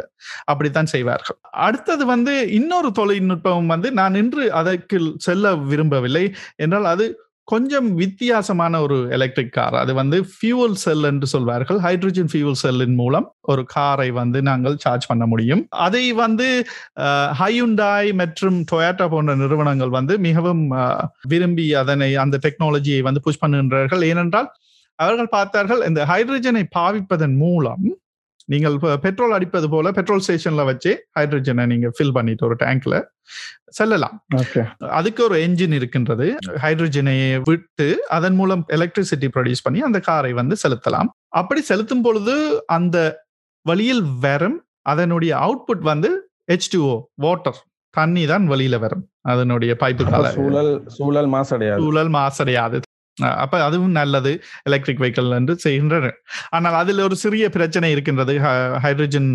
[0.51, 1.37] அப்படித்தான் செய்வார்கள்.
[1.67, 6.25] அடுத்தது வந்து இன்னொரு தொழில்நுட்பம் வந்து நான் இன்று அதற்கு செல்ல விரும்பவில்லை.
[6.65, 7.05] என்றால் அது
[7.43, 11.79] கொஞ்சம் வித்தியாசமான ஒரு எலக்ட்ரிக் கார் அது வந்து ஃபியூவல் செல் என்று சொல்வார்கள்.
[11.85, 15.63] ஹைட்ரஜன் ஃபியூவல் செல்லின் மூலம் ஒரு காரை வந்து நாங்கள் சார்ஜ் பண்ண முடியும்.
[15.87, 16.47] அதை வந்து
[17.41, 20.63] ஹையுண்டாய் மற்றும் டொயாட்டா போன்ற நிறுவனங்கள் வந்து மிகவும்
[21.33, 24.05] விரும்பி அதனை அந்த டெக்னாலஜியை வந்து புஷ் பண்ணுகின்றார்கள்.
[24.11, 24.49] ஏனென்றால்
[24.99, 27.85] அவர்கள் பார்த்தார்கள் இந்த ஹைட்ரஜனை பாவிப்பதன் மூலம்
[28.45, 33.01] நீங்கள் பெட்ரோல் அடிப்பது போல பெட்ரோல் ஸ்டேஷன்ல வச்சு ஹைட்ரஜனை நீங்க ஃபில் பண்ணிட்டு ஒரு டேங்க்ல
[33.69, 34.15] செல்லலாம்.
[34.99, 36.27] அதுக்கு ஒரு என்ஜின் இருக்கின்றது.
[36.63, 37.15] ஹைட்ரஜனை
[37.49, 41.11] விட்டு அதன் மூலம் எலக்ட்ரிசிட்டி ப்ரொடியூஸ் பண்ணி அந்த காரை வந்து செலுத்தலாம்.
[41.41, 42.97] அப்படி செலுத்தும் பொழுது அந்த
[43.61, 46.09] வழியில் வரும் அதனுடைய அவுட்புட் வந்து
[46.51, 46.95] ஹெச் டூஓ
[47.25, 49.03] வாட்டர் தண்ணி தான் வெளியில வரும்.
[49.21, 51.81] அதனுடைய பைப்பு சூழல் சூழல் மாசடையாது.
[51.83, 52.77] சூழல் மாசடையாது.
[53.41, 54.31] அப்ப அதுவும் நல்லது.
[54.63, 56.17] எலக்ட்ரிக் வெஹிக்கிள் என்று செய்கின்றனர்
[56.49, 58.33] ஆனால் அதில் ஒரு சிறிய பிரச்சனை இருக்கின்றது.
[58.85, 59.29] ஹைட்ரஜன்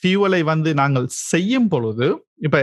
[0.00, 2.08] ஃபியூவலை வந்து நாங்கள் செய்யும் பொழுது
[2.38, 2.58] இப்ப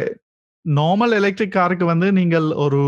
[0.66, 2.82] நார்மல் எலக்ட்ரிக் காருக்கு வந்து நீங்கள் ஒரு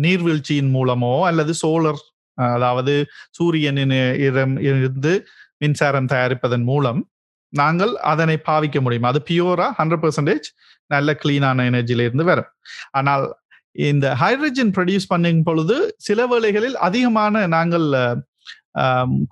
[0.00, 2.00] நீர்வீழ்ச்சியின் மூலமோ அல்லது சோலர்
[2.38, 2.94] அதாவது
[3.38, 3.96] சூரியனின்
[4.26, 5.12] இடம் இருந்து
[5.58, 7.00] மின்சாரம் தயாரிப்பதன் மூலம்
[7.52, 9.08] நாங்கள் அதனை பாவிக்க முடியும்.
[9.10, 10.46] அது பியூரா ஹண்ட்ரட் பர்சன்டேஜ்
[10.90, 12.50] நல்ல கிளீனான எனர்ஜியில இருந்து வரும்.
[12.90, 13.24] ஆனால்
[13.76, 15.76] இந்த ஹைட்ரஜன் ப்ரொடியூஸ் பண்ணும் பொழுது
[16.08, 17.86] சில வேளைகளில் அதிகமான நாங்கள்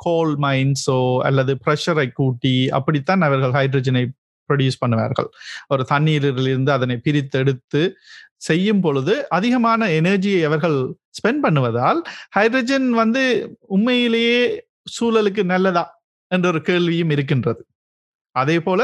[0.05, 4.05] கோல் மைன்ஸோ அல்லது ப்ரெஷரை கூட்டி அப்படித்தான் அவர்கள் ஹைட்ரஜனை
[4.51, 5.29] ப்ரொடியூஸ் பண்ணுவார்கள்.
[5.73, 7.83] ஒரு தண்ணீரிலிருந்து அதனை பிரித்தெடுத்து
[8.49, 10.77] செய்யும் பொழுது அதிகமான எனர்ஜியை அவர்கள்
[11.19, 12.01] ஸ்பெண்ட் பண்ணுவதால்
[12.37, 13.23] ஹைட்ரஜன் வந்து
[13.77, 14.41] உண்மையிலேயே
[14.97, 15.85] சூழலுக்கு நல்லதா
[16.31, 17.63] என்ற ஒரு கேள்வியும் இருக்கின்றது.
[18.37, 18.81] அதே போல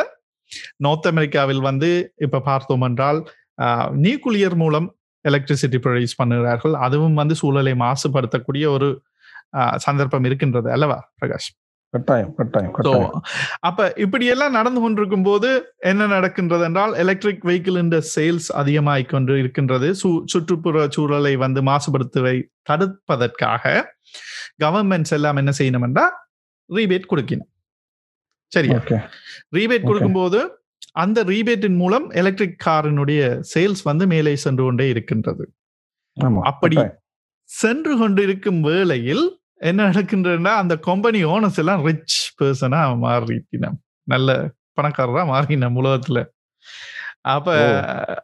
[0.84, 1.90] நார்த் அமெரிக்காவில் வந்து
[2.26, 3.20] இப்ப பார்த்தோம் என்றால்
[4.04, 4.88] நியூக்ளியர் மூலம்
[5.30, 6.76] எலக்ட்ரிசிட்டி ப்ரொடியூஸ் பண்ணுகிறார்கள்.
[6.86, 8.88] அதுவும் வந்து சூழலை மாசுபடுத்தக்கூடிய ஒரு
[9.84, 11.50] சந்தர்ப்பம் இருக்கின்றது அல்லவா பிரகாஷ்?
[11.94, 13.12] கட்டாயம் கட்டாயம்
[13.68, 15.48] அப்ப இப்படி எல்லாம் நடந்து கொண்டிருக்கும் போது
[15.90, 19.88] என்ன நடக்கின்றது என்றால் எலக்ட்ரிக் வெஹிக்கிள் இந்த சேல்ஸ் அதிகமாகிக் கொண்டு இருக்கின்றது.
[20.32, 22.36] சுற்றுப்புற சூழலை வந்து மாசுபடுத்துவை
[22.70, 23.74] தடுப்பதற்காக
[24.64, 26.12] கவர்மெண்ட்ஸ் எல்லாம் என்ன செய்யணும் என்றால்
[26.70, 27.50] ரீபேட் கொடுக்கணும்.
[28.52, 28.80] சரியா?
[29.58, 30.40] ரீபேட் கொடுக்கும்போது
[30.94, 33.20] அந்த ரீபேட்டின் மூலம் எலக்ட்ரிக் காரினுடைய
[33.54, 35.44] சேல்ஸ் வந்து மேலே சென்று கொண்டே இருக்கின்றது.
[36.42, 36.76] அப்படி
[37.50, 39.24] சென்று கொண்டிருக்கும் வேளையில்
[39.60, 44.30] என்ன நடக்கின்றதுன்னா அந்த கம்பெனி ஓனர்ஸ் எல்லாம் ரிச் பர்சனா மாறிட்டினம் நல்ல
[44.76, 46.20] பணக்காரரா மாறினம் உலகத்துல.
[47.26, 47.48] அப்ப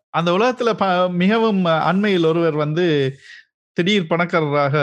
[0.08, 0.70] அந்த உலகத்துல
[1.12, 2.86] மிகவும் அண்மையில் ஒருவர் வந்து
[3.76, 4.74] திடீர் பணக்காரராக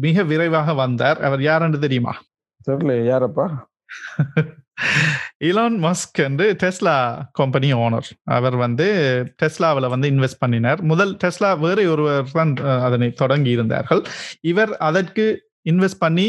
[0.00, 1.20] மிக விரைவாக வந்தார்.
[1.22, 2.14] அவர் யாருன்னு தெரியுமா?
[2.66, 3.46] தெரியல யாரப்பா?
[5.48, 6.96] இலான் மஸ்க் என்று டெஸ்லா
[7.40, 8.08] கம்பெனி ஓனர்
[8.38, 8.86] அவர் வந்து
[9.42, 10.82] டெஸ்லாவில் வந்து இன்வெஸ்ட் பண்ணினார்.
[10.92, 12.52] முதல் டெஸ்லா வேறு ஒருவர் தான்
[12.88, 14.02] அதனை தொடங்கி இருந்தார்கள்.
[14.52, 15.24] இவர் அதற்கு
[15.70, 16.24] இன்வெஸ்ட் பண்ணி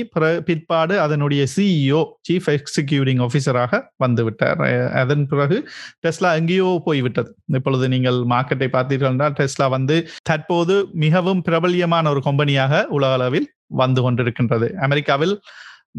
[0.47, 4.61] பிற்பாடு அதனுடைய சிஇஓ சீஃப் எக்ஸிக்யூட்டிங் ஆஃபீஸராக வந்துவிட்டார்
[5.01, 5.57] அதன் பிறகு
[6.05, 9.97] டெஸ்லா எங்கேயோ போய்விட்டது இப்பொழுது நீங்கள் மார்க்கெட்டை பார்த்தீர்கள் என்றால் டெஸ்லா வந்து
[10.29, 13.47] தற்போது மிகவும் பிரபல்யமான ஒரு கம்பெனியாக உலக அளவில்
[13.83, 14.69] வந்து கொண்டிருக்கின்றது.
[14.87, 15.35] அமெரிக்காவில்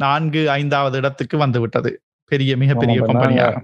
[0.05, 1.91] நான்கு ஐந்தாவது இடத்துக்கு வந்துவிட்டது
[2.33, 3.62] பெரிய மிகப்பெரிய கம்பெனியாக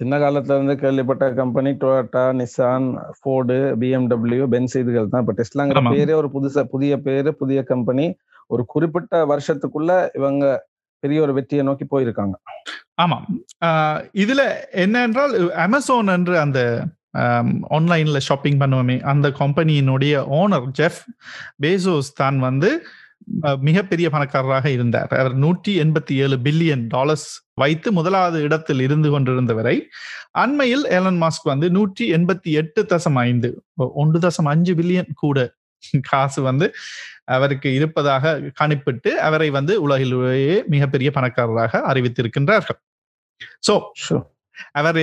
[0.00, 5.22] சின்ன காலத்துல இருந்து கேள்விப்பட்ட company Toyota Nissan Ford BMW Benz இதுகள் தான்.
[5.24, 8.06] இப்ப டெஸ்லாங்கிற பேரே ஒரு புதுசா புதிய பேரு புதிய கம்பெனி
[8.54, 10.44] ஒரு குறிப்பிட்ட வருஷத்துக்குள்ள இவங்க
[11.02, 12.34] பெரிய ஒரு வெற்றியை நோக்கி போயிருக்காங்க.
[13.02, 13.26] ஆமாம்
[14.22, 14.42] இதுல
[14.84, 15.34] என்ன என்றால்
[15.66, 16.60] அமேசான் என்று அந்த
[17.76, 21.00] ஆன்லைன்ல ஷாப்பிங் பண்ணுவோமே அந்த கம்பெனியினுடைய ஓனர் ஜெஃப்
[21.64, 22.70] பேசோஸ் தான் வந்து
[23.68, 25.10] மிகப்பெரிய பணக்காரராக இருந்தார்.
[25.20, 29.76] அவர் நூற்றி எண்பத்தி ஏழு பில்லியன் டாலர்ஸ் வைத்து முதலாவது இடத்தில் இருந்து கொண்டிருந்தவரை
[30.42, 33.50] அண்மையில் ஏலன் மாஸ்க் வந்து நூற்றி எண்பத்தி எட்டு தசம் ஐந்து
[34.00, 35.38] ஒன்று தசம் அஞ்சு பில்லியன் கூட
[36.10, 36.66] காசு வந்து
[37.36, 42.80] அவருக்கு இருப்பதாக கணிப்பிட்டு அவரை வந்து உலகிலேயே மிகப்பெரிய பணக்காரராக அறிவித்திருக்கின்றார்கள்.
[43.66, 43.74] சோ
[44.72, 45.00] அவர்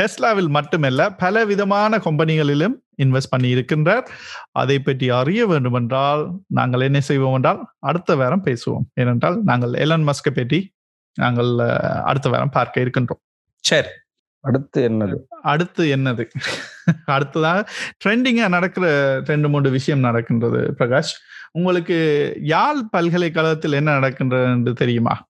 [0.00, 4.06] டெஸ்லாவில் மட்டுமல்ல பல விதமான கம்பெனிகளிலும் இன்வெஸ்ட் பண்ணி இருக்கின்றார்
[4.52, 8.86] அதை பற்றி அறிய வேண்டும் என்றால் நாங்கள் என்ன செய்வோம் என்றால் அடுத்த வாரம் பேசுவோம்.
[8.94, 10.74] ஏனென்றால் நாங்கள் எலன் மஸ்கை பற்றி
[11.14, 11.58] நாங்கள்
[12.02, 13.22] அடுத்த வாரம் பார்க்க இருக்கின்றோம்.
[13.64, 13.88] சரி.
[14.40, 15.16] அடுத்து என்னது?
[15.42, 16.24] அடுத்து என்னது?
[17.04, 17.70] அடுத்ததாக
[18.04, 21.14] ட்ரெண்டிங்கா நடக்கிற ரெண்டு மூன்று விஷயம் நடக்கின்றது பிரகாஷ்.
[21.52, 21.96] உங்களுக்கு
[22.42, 25.27] யாழ் பல்கலைக்கழகத்தில் என்ன நடக்கின்றது என்று தெரியுமா?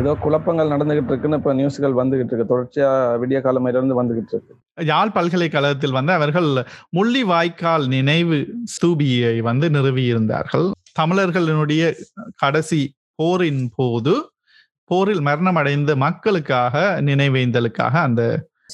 [0.00, 2.50] ஏதோ குழப்பங்கள் நடந்துகிட்டு இருக்குன்னு இப்ப நியூஸ்கள் வந்துகிட்டு இருக்கு.
[2.52, 2.90] தொடர்ச்சியா
[3.22, 4.54] விடிய காலமையிலிருந்து வந்துகிட்டு இருக்கு.
[4.92, 6.50] யாழ் பல்கலைக்கழகத்தில் வந்து அவர்கள்
[6.98, 8.38] முள்ளி வாய்க்கால் நினைவு
[8.74, 10.66] ஸ்தூபியை வந்து நிறுவி இருந்தார்கள்
[11.00, 11.82] தமிழர்களினுடைய
[12.44, 12.80] கடைசி
[13.20, 14.14] போரின் போது
[14.90, 16.76] போரில் மரணம் அடைந்த மக்களுக்காக
[17.08, 18.22] நினைவேந்தலுக்காக அந்த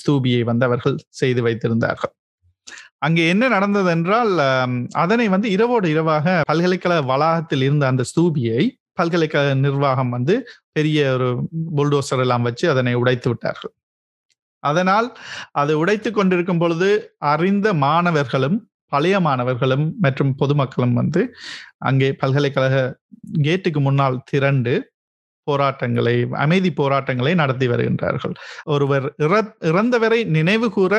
[0.01, 2.13] ஸ்தூபியை வந்து அவர்கள் செய்து வைத்திருந்தார்கள்.
[3.07, 4.33] அங்கே என்ன நடந்தது என்றால்
[5.03, 8.63] அதனை வந்து இரவோடு இரவாக பல்கலைக்கழக வளாகத்தில் இருந்த அந்த ஸ்தூபியை
[8.99, 10.35] பல்கலைக்கழக நிர்வாகம் வந்து
[10.79, 11.29] பெரிய ஒரு
[11.79, 13.75] புல்டோசர் எல்லாம் வச்சு அதனை உடைத்து விட்டார்கள்.
[14.65, 15.09] அதனால்
[15.61, 16.89] அதை உடைத்து கொண்டிருக்கும் பொழுது
[17.35, 18.59] அறிந்த மாணவர்களும்
[18.93, 21.23] பழைய மாணவர்களும் மற்றும் பொதுமக்களும் வந்து
[21.89, 22.77] அங்கே பல்கலைக்கழக
[23.47, 24.75] கேட்டுக்கு முன்னால் திரண்டு
[25.47, 28.35] போராட்டங்களை அமைதி போராட்டங்களை நடத்தி வருகின்றார்கள்.
[28.75, 29.07] ஒருவர்
[29.71, 30.95] இறந்தவரை நினைவு கூற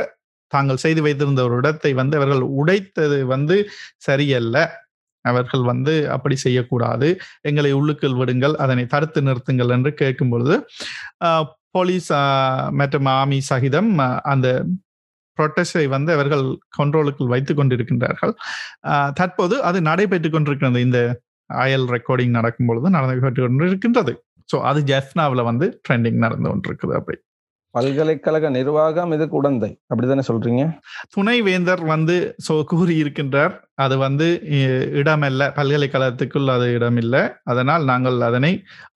[0.54, 3.56] தாங்கள் செய்து வைத்திருந்த ஒரு இடத்தை வந்து அவர்கள் உடைத்தது வந்து
[4.08, 4.58] சரியல்ல.
[5.32, 7.08] அவர்கள் வந்து அப்படி செய்யக்கூடாது.
[7.50, 10.58] எங்களை உள்ளுக்குள் விடுங்கள் அதனை தடுத்து நிறுத்துங்கள் என்று கேட்கும் பொழுது
[11.78, 12.10] போலீஸ்
[12.82, 13.92] மற்றும் ஆமி சகிதம்
[14.34, 14.48] அந்த
[15.38, 16.44] புரொட்டஸ்டை வந்து அவர்கள்
[16.78, 18.34] கண்ட்ரோலுக்குள் வைத்துக் கொண்டிருக்கின்றார்கள்.
[19.20, 20.80] தற்போது அது நடைபெற்றுக் கொண்டிருக்கிறது.
[20.88, 21.00] இந்த
[21.50, 24.14] அயல் ரெக்கார்டிங் நடக்கும் பொழுது நடந்து கொண்டிருக்கின்றது.
[24.52, 27.18] ஸோ அது ஜெஃப்னாவில் வந்து ட்ரெண்டிங் நடந்து கொண்டிருக்குது அப்படி.
[27.78, 29.72] பல்கலைக்கழக நிர்வாகம் இதுக்கு உடந்தை?
[29.90, 30.64] அப்படித்தானே சொல்றீங்க?
[31.16, 34.28] துணைவேந்தர் வந்து சோ கூறி இருக்கின்றார் அது வந்து
[35.00, 35.42] இடமல்ல.
[35.58, 37.22] பல்கலைக்கழகத்துக்குள் அது இடமில்லை.
[37.52, 38.52] அதனால் நாங்கள் அதனை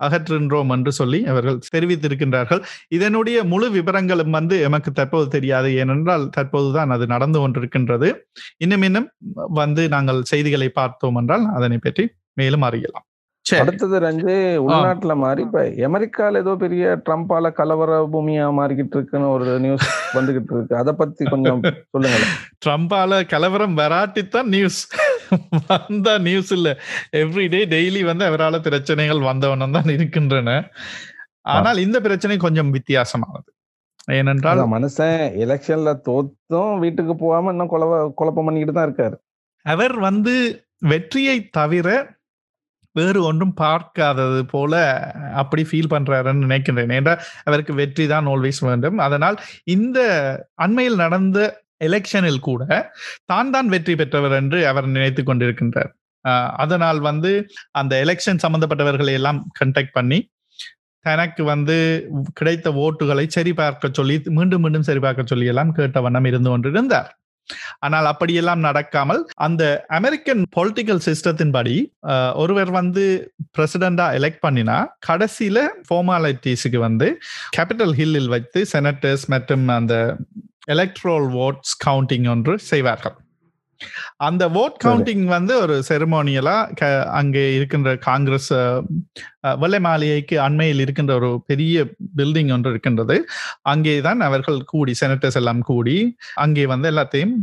[0.05, 2.61] அகற்றுகின்றோம் என்று சொல்லி அவர்கள் தெரிவித்திருக்கின்றார்கள்.
[2.97, 5.69] இதனுடைய முழு விவரங்களும் வந்து எமக்கு தற்போது தெரியாது.
[5.83, 8.09] ஏனென்றால் தற்போதுதான் அது நடந்து கொண்டிருக்கின்றது.
[8.65, 9.09] இன்னும் இன்னும்
[9.61, 12.05] வந்து நாங்கள் செய்திகளை பார்த்தோம் என்றால் அதனை பற்றி
[12.41, 13.07] மேலும் அறியலாம்.
[13.59, 14.35] அடுத்தது ரஞ்சு
[14.65, 19.87] உள்நாட்டுல மாறி இப்ப அமெரிக்கால ஏதோ பெரிய ட்ரம்பால கலவர பூமியா மாறிக்கிட்டு இருக்குன்னு ஒரு நியூஸ்
[20.17, 20.75] வந்துகிட்டு இருக்கு.
[20.81, 21.61] அத பத்தி கொஞ்சம்
[21.93, 22.19] சொல்லுங்க
[22.65, 24.81] ட்ரம்பால கலவரம் வராட்டித்தான் நியூஸ்
[25.69, 26.69] வந்த நியூஸ் இல்ல.
[27.21, 30.49] எவ்ரிடே டெய்லி வந்து அவரால் பிரச்சனைகள் வந்தவனம் தான் இருக்கின்றன.
[31.55, 33.49] ஆனால் இந்த பிரச்சனை கொஞ்சம் வித்தியாசமானது.
[34.17, 39.17] ஏனென்றால் மனுஷன் எலெக்ஷன்ல தோத்தும் வீட்டுக்கு போகாம இன்னும் குழப்ப குழப்பம் பண்ணிக்கிட்டு தான் இருக்காரு.
[39.65, 40.35] அவர் வந்து
[40.91, 41.87] வெற்றியை தவிர
[42.99, 44.73] வேறு ஒன்றும் பார்க்காதது போல
[45.41, 46.93] அப்படி ஃபீல் பண்றாருன்னு நினைக்கின்றேன்.
[46.99, 47.13] ஏன்னா
[47.47, 48.99] அவருக்கு வெற்றி தான் ஆல்வேஸ் வேண்டும்.
[49.07, 49.37] அதனால்
[49.75, 49.99] இந்த
[50.65, 51.39] அண்மையில் நடந்த
[51.87, 52.63] எலெக்ஷனில் கூட
[53.31, 55.91] தான் தான் வெற்றி பெற்றவர் என்று அவர் நினைத்து கொண்டிருக்கின்றார்.
[56.63, 57.31] அதனால் வந்து
[57.79, 60.19] அந்த எலெக்ஷன் சம்பந்தப்பட்டவர்களை எல்லாம் கண்டெக்ட் பண்ணி
[61.05, 61.75] தனக்கு வந்து
[62.39, 67.09] கிடைத்த ஓட்டுகளை சரி பார்க்க சொல்லி மீண்டும் மீண்டும் சரி பார்க்க சொல்லி எல்லாம் கேட்ட வண்ணம் இருந்து கொண்டிருந்தார்.
[67.79, 71.75] ஆனால் அப்படியெல்லாம் நடக்காமல் அந்த அமெரிக்கன் பொலிட்டிக்கல் சிஸ்டத்தின் படி
[72.33, 74.77] ஒருவர் வந்து பிரசிடண்டா எலெக்ட் பண்ணினா
[75.07, 77.09] கடைசியில ஃபார்மாலிட்டிஸுக்கு வந்து
[77.57, 80.17] கேபிட்டல் ஹில்லில் வைத்து செனட்டர்ஸ் மற்றும் அந்த
[80.67, 83.15] எலக்ட்ரோல் ஓட்ஸ் கவுண்டிங் ஒன்று செய்வார்கள்.
[84.27, 86.55] அந்த ஓட் கவுண்டிங் வந்து ஒரு செரமோனியலா
[87.19, 88.51] அங்கே இருக்கின்ற காங்கிரஸ்
[89.63, 91.85] வெள்ளை மாளிகைக்கு அண்மையில் இருக்கின்ற ஒரு பெரிய
[92.19, 93.17] பில்டிங் ஒன்று இருக்கின்றது.
[93.73, 95.97] அங்கே தான் அவர்கள் கூடி செனட்டர்ஸ் எல்லாம் கூடி
[96.45, 97.35] அங்கே வந்து எல்லாத்தையும்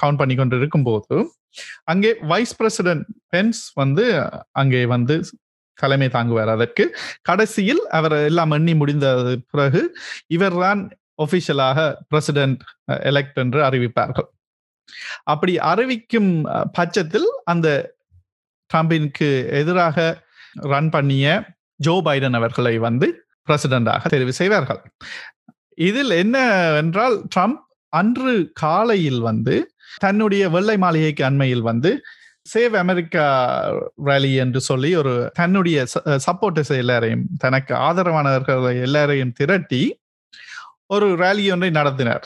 [0.00, 1.18] கவுண்ட் பண்ணி கொண்டு இருக்கும் போது
[1.92, 4.04] அங்கே வைஸ் பிரசிடென்ட் பென்ஸ் வந்து
[4.62, 5.14] அங்கே வந்து
[5.78, 6.50] தலைமை தாங்குவார்.
[6.56, 6.84] அதற்கு
[7.28, 9.06] கடைசியில் அவர் எல்லாம் எண்ணி முடிந்த
[9.52, 9.82] பிறகு
[10.36, 10.80] இவர்தான்
[11.24, 11.78] ஒபிஷியலாக
[12.10, 12.60] பிரசிடென்ட்
[13.10, 14.28] எலெக்ட் என்று அறிவிப்பார்கள்.
[15.24, 16.32] அப்படி அறிவிக்கும்
[16.72, 17.68] பட்சத்தில் அந்த
[18.70, 19.98] ட்ரம்பினுக்கு எதிராக
[20.74, 21.26] ரன் பண்ணிய
[21.80, 23.06] ஜோ பைடன் அவர்களை வந்து
[23.48, 24.80] பிரசிடண்டாக தெரிவு செய்வார்கள்.
[25.74, 26.36] இதில் என்ன
[26.76, 27.60] என்றால் ட்ரம்ப்
[27.92, 29.54] அன்று காலையில் வந்து
[29.98, 31.90] தன்னுடைய வெள்ளை மாளிகைக்கு அண்மையில் வந்து
[32.54, 33.24] சேவ் அமெரிக்கா
[34.04, 35.78] ரேலி என்று சொல்லி ஒரு தன்னுடைய
[36.26, 39.82] சப்போர்ட்டர்ஸ் எல்லாரையும் தனக்கு ஆதரவானவர்களை எல்லாரையும் திரட்டி
[40.86, 42.24] ஒரு ரேலி ஒன்றை நடத்தினார்.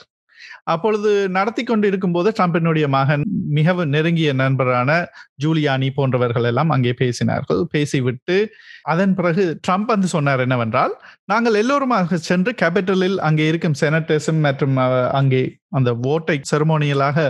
[0.73, 3.25] அப்பொழுது நடத்தி கொண்டு இருக்கும்போது ட்ரம்பினுடைய மகன்
[3.59, 4.91] மிகவும் நெருங்கிய நண்பரான
[5.43, 7.61] ஜூலியானி போன்றவர்கள் எல்லாம் அங்கே பேசினார்கள்.
[7.75, 8.37] பேசிவிட்டு
[8.93, 10.95] அதன் பிறகு ட்ரம்ப் வந்து சொன்னார் என்னவென்றால்
[11.33, 14.79] நாங்கள் எல்லோருமாக சென்று கேபிட்டலில் அங்கே இருக்கும் செனட்டர்ஸும் மற்றும்
[15.21, 15.43] அங்கே
[15.79, 17.27] அந்த ஓட்டை செரமோனியலாக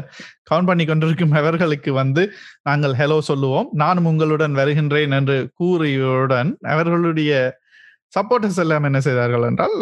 [0.50, 2.22] கவுண்ட் பண்ணி கொண்டிருக்கும் அவர்களுக்கு வந்து
[2.62, 3.68] நாங்கள் ஹலோ சொல்லுவோம்.
[3.82, 7.32] நானும் உங்களுடன் வருகின்றேன் என்று கூறியுடன் அவர்களுடைய
[8.16, 9.76] சப்போர்ட்டர்ஸ் எல்லாம் என்ன செய்தார்கள் என்றால்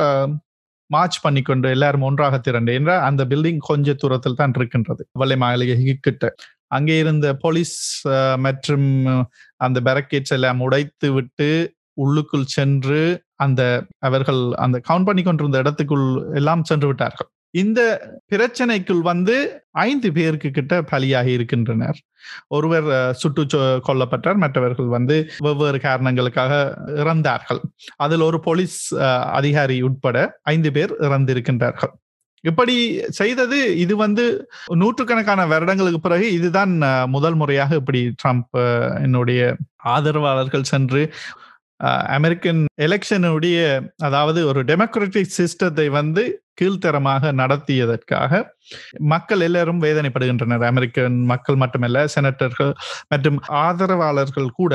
[0.86, 5.02] மார்ச் பண்ணிக்கொண்டு எல்லாரும் ஒன்றாக திரண்டு என்ற அந்த பில்டிங் கொஞ்ச தூரத்தில் தான் இருக்கின்றது.
[5.20, 5.76] வல்லை மாளிகை
[6.08, 6.34] கிட்ட.
[6.76, 7.76] அங்கே இருந்த போலீஸ்
[8.46, 8.88] மற்றும்
[9.66, 11.48] அந்த பேரக்கேட்ஸ் எல்லாம் உடைத்து விட்டு
[12.02, 13.00] உள்ளுக்குள் சென்று
[13.44, 13.62] அந்த
[14.08, 16.06] அவர்கள் அந்த கவுண்ட் பண்ணி கொண்டிருந்த இடத்துக்குள்
[16.40, 17.30] எல்லாம் சென்று விட்டார்கள்.
[17.54, 17.80] இந்த
[18.32, 19.36] பிரச்சனைக்குள் வந்து
[19.70, 21.98] ஐந்து பேருக்கு கிட்ட பலியாகி இருக்கின்றனர்.
[22.48, 22.88] ஒருவர்
[23.20, 23.44] சுட்டு
[23.88, 24.38] கொல்லப்பட்டார்.
[24.44, 26.52] மற்றவர்கள் வந்து வெவ்வேறு காரணங்களுக்காக
[27.02, 27.60] இறந்தார்கள்.
[27.96, 28.78] அதில் ஒரு போலீஸ்
[29.40, 30.16] அதிகாரி உட்பட
[30.54, 31.92] ஐந்து பேர் இறந்திருக்கின்றார்கள்.
[32.44, 32.76] இப்படி
[33.08, 34.24] செய்தது இது வந்து
[34.80, 36.72] நூற்றுக்கணக்கான வருடங்களுக்கு பிறகு இதுதான்
[37.08, 38.58] முதல் முறையாக இப்படி ட்ரம்ப்
[39.02, 39.40] என்னுடைய
[39.94, 41.02] ஆதரவாளர்கள் சென்று
[42.16, 43.58] அமெரிக்கன் எலெக்ஷனுடைய
[43.98, 46.24] அதாவது ஒரு டெமோக்ராட்டிக் சிஸ்டத்தை வந்து
[46.58, 48.30] கீழ்த்தரமாக நடத்தியதற்காக
[49.12, 50.64] மக்கள் எல்லாரும் வேதனைப்படுகின்றனர்.
[50.72, 52.72] அமெரிக்கன் மக்கள் மட்டுமல்ல செனட்டர்கள்
[53.08, 54.74] மற்றும் ஆதரவாளர்கள் கூட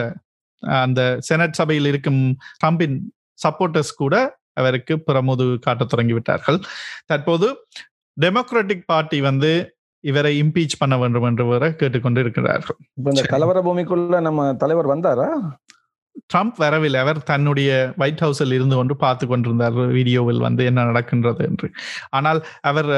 [0.84, 2.22] அந்த செனட் சபையில் இருக்கும்
[2.62, 2.98] ட்ரம்பின்
[3.40, 4.16] சப்போர்ட்டர்ஸ் கூட
[4.54, 6.60] அவருக்கு பிரமுது காட்டத் தொடங்கிவிட்டார்கள்.
[7.06, 7.48] தற்போது
[8.18, 9.52] டெமோக்ராட்டிக் பார்ட்டி வந்து
[10.04, 15.28] இவரை இம்பீச் பண்ண வேண்டும் என்று வர கேட்டுக்கொண்டு இருக்கிறார்கள் இப்ப இந்த கலவர பூமிக்குள்ள நம்ம தலைவர் வந்தாரா?
[16.32, 17.70] ட்ரம்ப் வரவில் அவர் தன்னுடைய
[18.04, 19.78] ஒயிட் ஹவுஸில் இருந்து கொண்டு பார்த்து கொண்டிருந்தார்.
[19.98, 21.70] வீடியோவில் வந்து என்ன நடக்கின்றது என்று.
[22.10, 22.40] ஆனால்
[22.72, 22.90] அவர்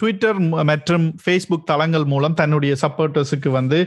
[0.00, 0.38] ட்விட்டர்
[0.70, 3.80] மற்றும் ஃபேஸ்புக் தளங்கள் மூலம் தன்னுடைய சப்போர்ட்டர்ஸுக்கு வந்து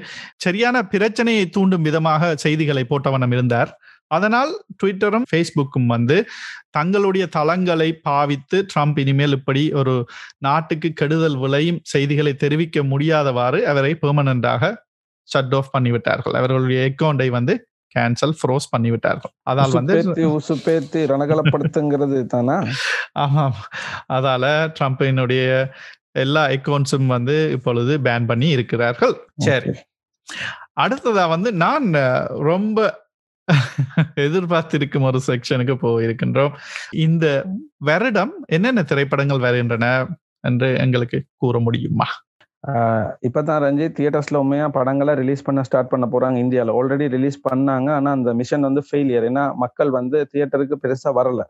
[0.45, 3.71] சரியான பிரச்சனையை தூண்டும் விதமாக செய்திகளை போட்டவனம் இருந்தார்.
[4.17, 6.15] அதனால் ட்விட்டரும் ஃபேஸ்புக்கும் வந்து
[6.77, 9.93] தங்களுடைய தளங்களை பாவித்து ட்ரம்ப் இனிமேல் இப்படி ஒரு
[10.47, 14.73] நாட்டுக்கு கெடுதல் விளையும் செய்திகளை தெரிவிக்க முடியாதவாறு அவரை பெர்மனண்டாக
[15.29, 16.35] ஷட் ஆஃப் பண்ணிவிட்டார்கள்.
[16.39, 17.53] அவர்களுடைய அக்கௌண்டை வந்து
[17.99, 22.63] கேன்சல் ஃப்ரோஸ் பண்ணி விட்டார்கள் அதால் வந்து உசுப்பேத்தி ரணகலப்படுத்துங்கிறது தானா?
[23.11, 23.55] ஆமாம்.
[24.13, 24.45] அதால
[24.79, 25.71] ட்ரம்பினுடைய
[26.11, 29.15] எல்லா அக்கௌண்ட்ஸும் வந்து இப்பொழுது பேன் பண்ணி இருக்கிறார்கள்.
[29.37, 29.71] சரி.
[30.81, 31.87] அடுத்ததா வந்து நான்
[32.49, 32.79] ரொம்ப
[34.15, 36.53] எதிர்பார்த்திருக்கும் ஒரு செக்ஷனுக்கு போயிருக்கின்றோம்.
[36.91, 37.45] இந்த
[37.77, 40.07] வருடம் என்னென்ன திரைப்படங்கள் வருகின்றன
[40.39, 42.05] என்று எங்களுக்கு கூற முடியுமா?
[43.27, 47.89] இப்பதான் ரஞ்சித் தியேட்டர்ஸ்ல உண்மையா படங்களை ரிலீஸ் பண்ண ஸ்டார்ட் பண்ண போறாங்க இந்தியாவில் ஆல்ரெடி ரிலீஸ் பண்ணாங்க.
[47.89, 51.41] ஆனா அந்த மிஷன் வந்து ஃபெயிலியர் ஏன்னா மக்கள் வந்து தியேட்டருக்கு பெருசா வரல.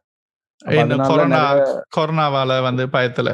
[1.96, 3.30] கொரோனாவால வந்து பயத்துல.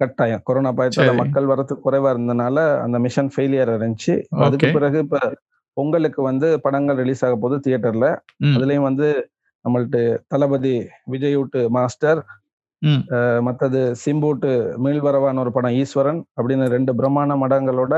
[0.00, 0.42] கட்டாயம்.
[0.44, 4.14] கொரோனா பயத்துல மக்கள் வரது குறைவா இருந்தனால அந்த மிஷன் ஃபெயிலியர் இருந்துச்சு.
[4.44, 5.20] அதுக்கு பிறகு இப்ப
[5.76, 8.06] பொங்கலுக்கு வந்து படங்கள் ரிலீஸ் ஆக போகுது தியேட்டர்ல
[8.44, 9.08] அதுலயும் வந்து
[9.64, 12.20] நம்மள்ட்ட தளபதி விஜய் விட்டு மாஸ்டர்
[13.46, 14.50] மற்றது சிம்பூட்டு
[14.84, 17.94] மீள்வரவான ஒரு படம் ஈஸ்வரன் அப்படின்னு ரெண்டு பிரம்மாண்ட மடங்களோட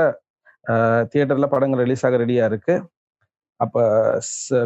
[1.11, 2.75] தியேட்டர்ல படங்கள் ரிலீஸ் ஆக ரெடியா இருக்கு.
[3.59, 3.85] அப்ப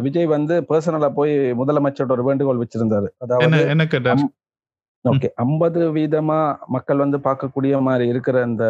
[0.06, 3.08] விஜய் வந்து பர்சனலா போய் முதலமைச்சரோட ஒரு வேண்டுகோள் வச்சிருந்தாரு.
[3.24, 4.26] அதாவது
[5.04, 6.38] ஓகே ஐம்பது வீதமா
[6.74, 8.64] மக்கள் வந்து பார்க்கக்கூடிய மாதிரி இருக்கிற அந்த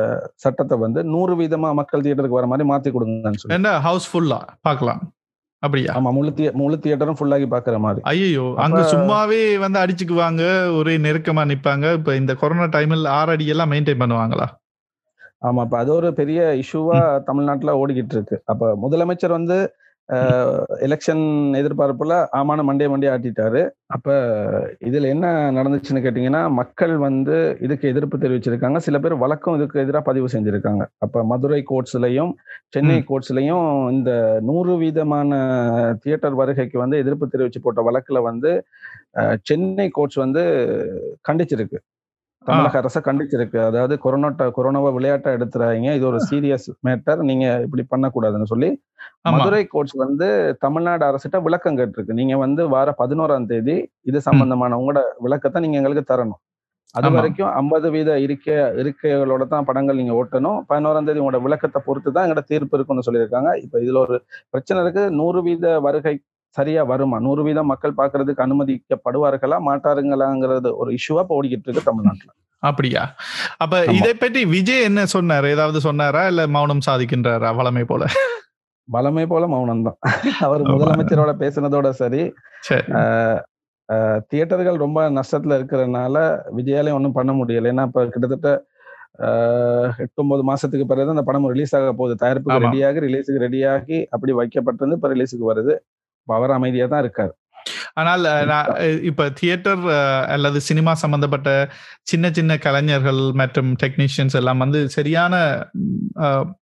[0.45, 3.77] சட்டத்தை வந்து நூறு வீதமா மக்கள் தியேட்டருக்கு வர மாதிரி மாத்தி கொடுங்கன்னு சொல்லி.
[3.87, 5.01] ஹவுஸ்ஃபுல்லா பார்க்கலாம்.
[5.63, 5.93] அப்படியா?
[5.99, 8.01] ஆமா முழு தியே முழு தியேட்டரும் ஃபுல்லாகி பாக்குற மாதிரி.
[8.05, 10.43] ஐயோ அங்க சும்மாவே வந்து அடிச்சுக்குவாங்க
[10.79, 14.47] ஒரே நெருக்கமா நிப்பாங்க இப்ப இந்த கொரோனா டைமில் ஆறு அடி எல்லாம் மெயின்டைன் பண்ணுவாங்களா?
[15.41, 18.37] ஆமா அப்ப அது ஒரு பெரிய இஷ்யூவா தமிழ்நாட்டுல ஓடிக்கிட்டு இருக்கு.
[18.45, 19.57] அப்ப முதலமைச்சர் வந்து
[20.87, 21.23] எலெக்ஷன்
[21.61, 23.63] எதிர்பார்ப்புல ஆமான மண்டே மண்டே ஆட்டிட்டாரு.
[23.95, 24.17] அப்ப
[24.89, 28.81] இதுல என்ன நடந்துச்சுன்னு கேட்டீங்கன்னா மக்கள் வந்து இதுக்கு எதிர்ப்பு தெரிவிச்சிருக்காங்க.
[28.87, 30.85] சில பேர் வழக்கம் இதுக்கு எதிராக பதிவு செஞ்சிருக்காங்க.
[30.99, 32.33] அப்ப மதுரை கோர்ட்ஸ்லயும்
[32.69, 33.67] சென்னை கோர்ட்ஸ்லயும்
[33.97, 35.41] இந்த நூறு வீதமான
[36.05, 38.53] தியேட்டர் வருகைக்கு வந்து எதிர்ப்பு தெரிவிச்சு போட்ட வழக்குல வந்து
[39.43, 40.45] சென்னை கோர்ட்ஸ் வந்து
[41.29, 41.79] கண்டிச்சிருக்கு.
[42.49, 43.59] தமிழக அரசை கண்டிச்சிருக்கு.
[43.69, 48.71] அதாவது கொரோனா கொரோனாவை விளையாட்டா எடுத்துறாங்க இது ஒரு சீரியஸ் மேட்டர் நீங்க இப்படி பண்ணக்கூடாதுன்னு சொல்லி
[49.35, 50.27] மதுரை கோர்ட்ஸ் வந்து
[50.65, 52.19] தமிழ்நாடு அரசிட்ட விளக்கம் கேட்டிருக்கு.
[52.21, 53.77] நீங்க வந்து வார பதினோராம் தேதி
[54.11, 56.41] இது சம்பந்தமான உங்களோட விளக்கத்தை நீங்க எங்களுக்கு தரணும்.
[56.95, 57.09] அது.
[57.17, 60.59] வரைக்கும் ஐம்பது வீத இருக்கை இருக்கைகளோட தான் படங்கள் நீங்க ஓட்டணும்.
[60.71, 63.51] பதினோராம் தேதி உங்களோட விளக்கத்தை பொறுத்து தான் எங்களோட தீர்ப்பு இருக்குன்னு சொல்லியிருக்காங்க.
[63.65, 64.17] இப்ப இதுல ஒரு
[64.55, 65.05] பிரச்சனை இருக்கு.
[65.21, 66.15] நூறு வீத வருகை
[66.57, 67.19] சரியா வருமா?
[67.27, 69.57] நூறு வீதம் மக்கள் பார்க்கிறதுக்கு அனுமதிக்கப்படுவார்களா?
[69.69, 72.31] மாட்டாருங்களாங்கிறது ஒரு இஷ்யூவா ஓடிக்கிட்டு இருக்கு தமிழ்நாட்டுல.
[72.63, 73.03] அப்படியா?
[73.63, 73.83] அப்ப.
[73.99, 75.47] இதை பற்றி விஜய் என்ன சொன்னார்?
[75.55, 76.23] ஏதாவது சொன்னாரா?
[76.33, 77.51] இல்ல மௌனம் சாதிக்கின்றாரா?
[77.61, 78.05] வளமை போல?
[78.89, 79.99] பலமே போல மௌனம் தான்.
[80.47, 80.63] அவர்.
[80.73, 82.23] முதலமைச்சரோட பேசுனதோட சரி.
[84.31, 86.15] தியேட்டர்கள் ரொம்ப நஷ்டத்துல இருக்கிறதுனால
[86.59, 87.71] விஜயாலையும் ஒன்றும் பண்ண முடியல.
[87.73, 88.51] ஏன்னா இப்ப கிட்டத்தட்ட
[90.05, 92.17] எட்டு ஒன்பது மாசத்துக்கு பிறகு அந்த படம் ரிலீஸ் ஆக போகுது.
[92.23, 92.65] தயாரிப்புக்கு.
[92.67, 95.77] ரெடியாகி ரிலீஸுக்கு ரெடியாகி அப்படி வைக்கப்பட்டிருந்து இப்ப ரிலீஸுக்கு வருது.
[96.37, 97.35] அவர் அமைதியா தான் இருக்காரு.
[98.01, 98.25] ஆனால்
[99.11, 99.85] இப்ப தியேட்டர்
[100.35, 101.51] அல்லது சினிமா சம்பந்தப்பட்ட
[102.03, 105.35] சின்ன சின்ன கலைஞர்கள் மற்றும் டெக்னீஷியன்ஸ் எல்லாம் வந்து சரியான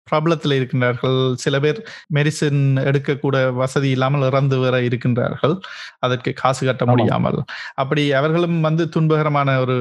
[0.09, 1.17] ப்ராப்ளத்தில் இருக்கின்றார்கள்.
[1.35, 1.79] சில பேர்
[2.17, 5.55] மெடிசின் எடுக்கக்கூட வசதி இல்லாமல் இறந்து வர இருக்கின்றார்கள்.
[5.99, 6.85] அதற்கு காசு கட்ட.
[6.91, 7.39] முடியாமல்.
[7.83, 9.77] அப்படி அவர்களும் வந்து துன்பகரமான ஒரு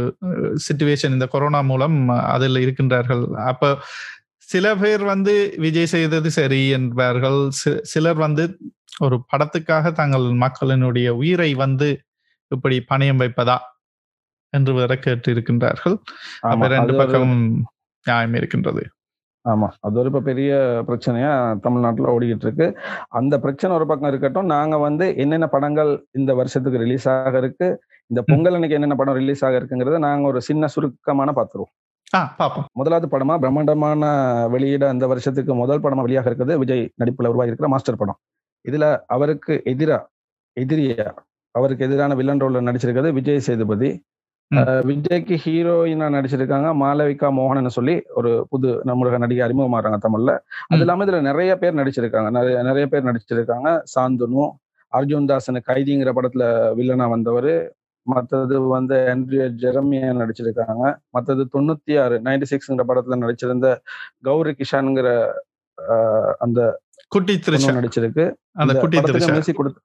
[0.69, 1.99] சுச்சுவேஷன் இந்த கொரோனா மூலம்
[2.37, 3.25] அதில் இருக்கின்றார்கள்.
[3.53, 3.73] அப்ப
[4.49, 5.33] சில பேர் வந்து
[5.65, 7.41] விஜய் செய்தது சரி என்பார்கள்.
[7.93, 8.45] சிலர் வந்து
[8.93, 11.89] ஒரு படத்துக்காக தங்கள் மக்களினுடைய உயிரை வந்து
[12.51, 13.59] இப்படி பணயம் வைப்பதா
[14.53, 15.31] என்று வேற கேட்டு
[16.43, 17.35] அப்ப ரெண்டு பக்கம்
[18.07, 18.83] நியாயம் இருக்கின்றது.
[19.45, 20.51] ஆமா அது ஒரு இப்ப பெரிய
[20.89, 22.67] பிரச்சனையா தமிழ்நாட்டுல ஓடிக்கிட்டு இருக்கு
[23.09, 27.69] அந்த பிரச்சனை ஒரு பக்கம் இருக்கட்டும் நாங்க வந்து என்னென்ன படங்கள் இந்த வருஷத்துக்கு ரிலீஸ் ஆக இருக்கு
[28.11, 31.73] இந்த பொங்கல் அன்னைக்கு என்னென்ன படம் ரிலீஸ் ஆக இருக்குங்கிறத நாங்க ஒரு சின்ன சுருக்கமான பார்த்துருவோம்.
[32.73, 34.05] முதலாவது படமா பிரம்மாண்டமான
[34.49, 38.19] வெளியிட அந்த வருஷத்துக்கு முதல் படமா வெளியாக இருக்கிறது விஜய் நடிப்புல உருவாகி இருக்கிற மாஸ்டர் படம்.
[38.65, 39.99] இதுல அவருக்கு எதிரா
[40.57, 41.07] எதிரியா
[41.55, 43.91] அவருக்கு எதிரான வில்லன் ரோல்ல நடிச்சிருக்கிறது விஜய் சேதுபதி.
[44.89, 50.33] விஜய்க்கு ஹீரோயினா நடிச்சிருக்காங்க மாளவிகா மோகன் சொல்லி ஒரு புது நம்மளுக நடிகை அறிமுகமாறாங்க தமிழ்ல.
[50.69, 50.83] அது ம்.
[50.85, 52.31] இல்லாம இதுல நிறைய பேர் நடிச்சிருக்காங்க.
[52.39, 53.69] நிறைய நிறைய பேர் நடிச்சிருக்காங்க.
[53.95, 54.45] சாந்தனு
[54.93, 56.45] அர்ஜுன் தாசன் கைதிங்கிற படத்துல
[56.79, 57.53] வில்லனா வந்தவர்.
[58.07, 60.85] மத்தது வந்து ஆண்ட்ரியா ஜெரமியா நடிச்சிருக்காங்க.
[61.17, 63.67] மத்தது தொண்ணூத்தி ஆறு நைன்டி சிக்ஸ்ங்கிற படத்துல நடிச்சிருந்த
[64.29, 65.09] கௌரி கிஷான்ங்கிற
[66.39, 66.61] அந்த
[67.09, 67.73] குட்டி திருஷா.
[67.73, 69.31] நடிச்சிருக்கு அந்த குட்டி திருஷா.
[69.31, 69.81] மியூசிக் கொடுத்து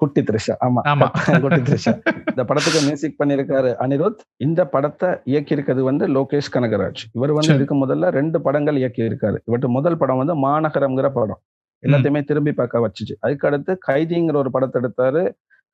[0.00, 0.80] குட்டி த்ரிஷா ஆமா.
[0.88, 1.06] ஆமா.
[1.42, 1.92] குட்டி த்ரிஷா.
[2.28, 4.20] இந்த படத்துக்கு மியூசிக் பண்ணிருக்காரு அனிருத்.
[4.36, 7.02] இந்த படத்தை இயக்கியிருக்கிறது வந்து லோகேஷ் கனகராஜ்.
[7.12, 7.54] இவர் வந்து.
[7.54, 11.40] இதுக்கு முதல்ல ரெண்டு படங்கள் இயக்கி இருக்காரு இவர்ட்டு முதல் படம் வந்து மாநகரம்ங்கிற படம்.
[11.82, 13.14] எல்லாத்தையுமே திரும்பி பார்க்க வச்சுச்சு.
[13.20, 15.22] அதுக்கு அடுத்து கைதிங்கிற ஒரு படத்தை எடுத்தாரு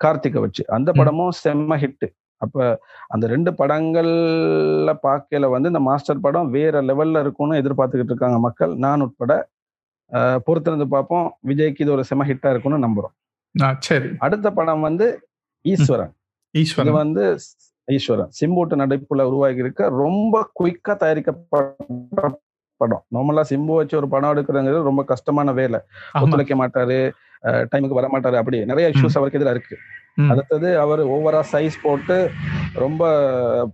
[0.01, 0.65] கார்த்திகை வச்சு.
[0.69, 0.93] அந்த.
[0.93, 7.57] படமும் செம்ம ஹிட் அப்ப அந்த ரெண்டு படங்கள்ல பார்க்கல வந்து இந்த மாஸ்டர் படம் வேற லெவல்ல இருக்கும்னு
[7.57, 8.77] எதிர்பார்த்துக்கிட்டு இருக்காங்க மக்கள்.
[8.77, 9.33] நான் உட்பட
[10.47, 11.27] பொறுத்திருந்து பார்ப்போம்.
[11.47, 13.15] விஜய்க்கு இது ஒரு செம ஹிட்டா இருக்கும்னு நம்புறோம்.
[13.89, 14.09] சரி.
[14.19, 15.07] அடுத்த படம் வந்து
[15.65, 16.13] ஈஸ்வரன்.
[16.55, 16.93] ஈஸ்வரன்.
[16.93, 17.25] வந்து
[17.89, 18.31] ஈஸ்வரன்.
[18.41, 22.41] சிம்புட்டு நடிப்புல உருவாகி இருக்க ரொம்ப குயிக்கா தயாரிக்கப்பட்ட
[22.81, 23.05] படம்.
[23.15, 25.81] நார்மலா சிம்பு வச்சு ஒரு படம் எடுக்கிறதுங்கிறது ரொம்ப கஷ்டமான வேலை.
[26.23, 26.99] ஒத்துழைக்க மாட்டாரு
[27.73, 28.59] டைமுக்கு வர மாட்டாரு அப்படி.
[28.71, 29.77] நிறைய இஷ்யூஸ் அவருக்கு எதிராக இருக்கு.
[30.33, 32.17] அடுத்தது அவர் ஓவரா சைஸ் போட்டு
[32.73, 33.03] ரொம்ப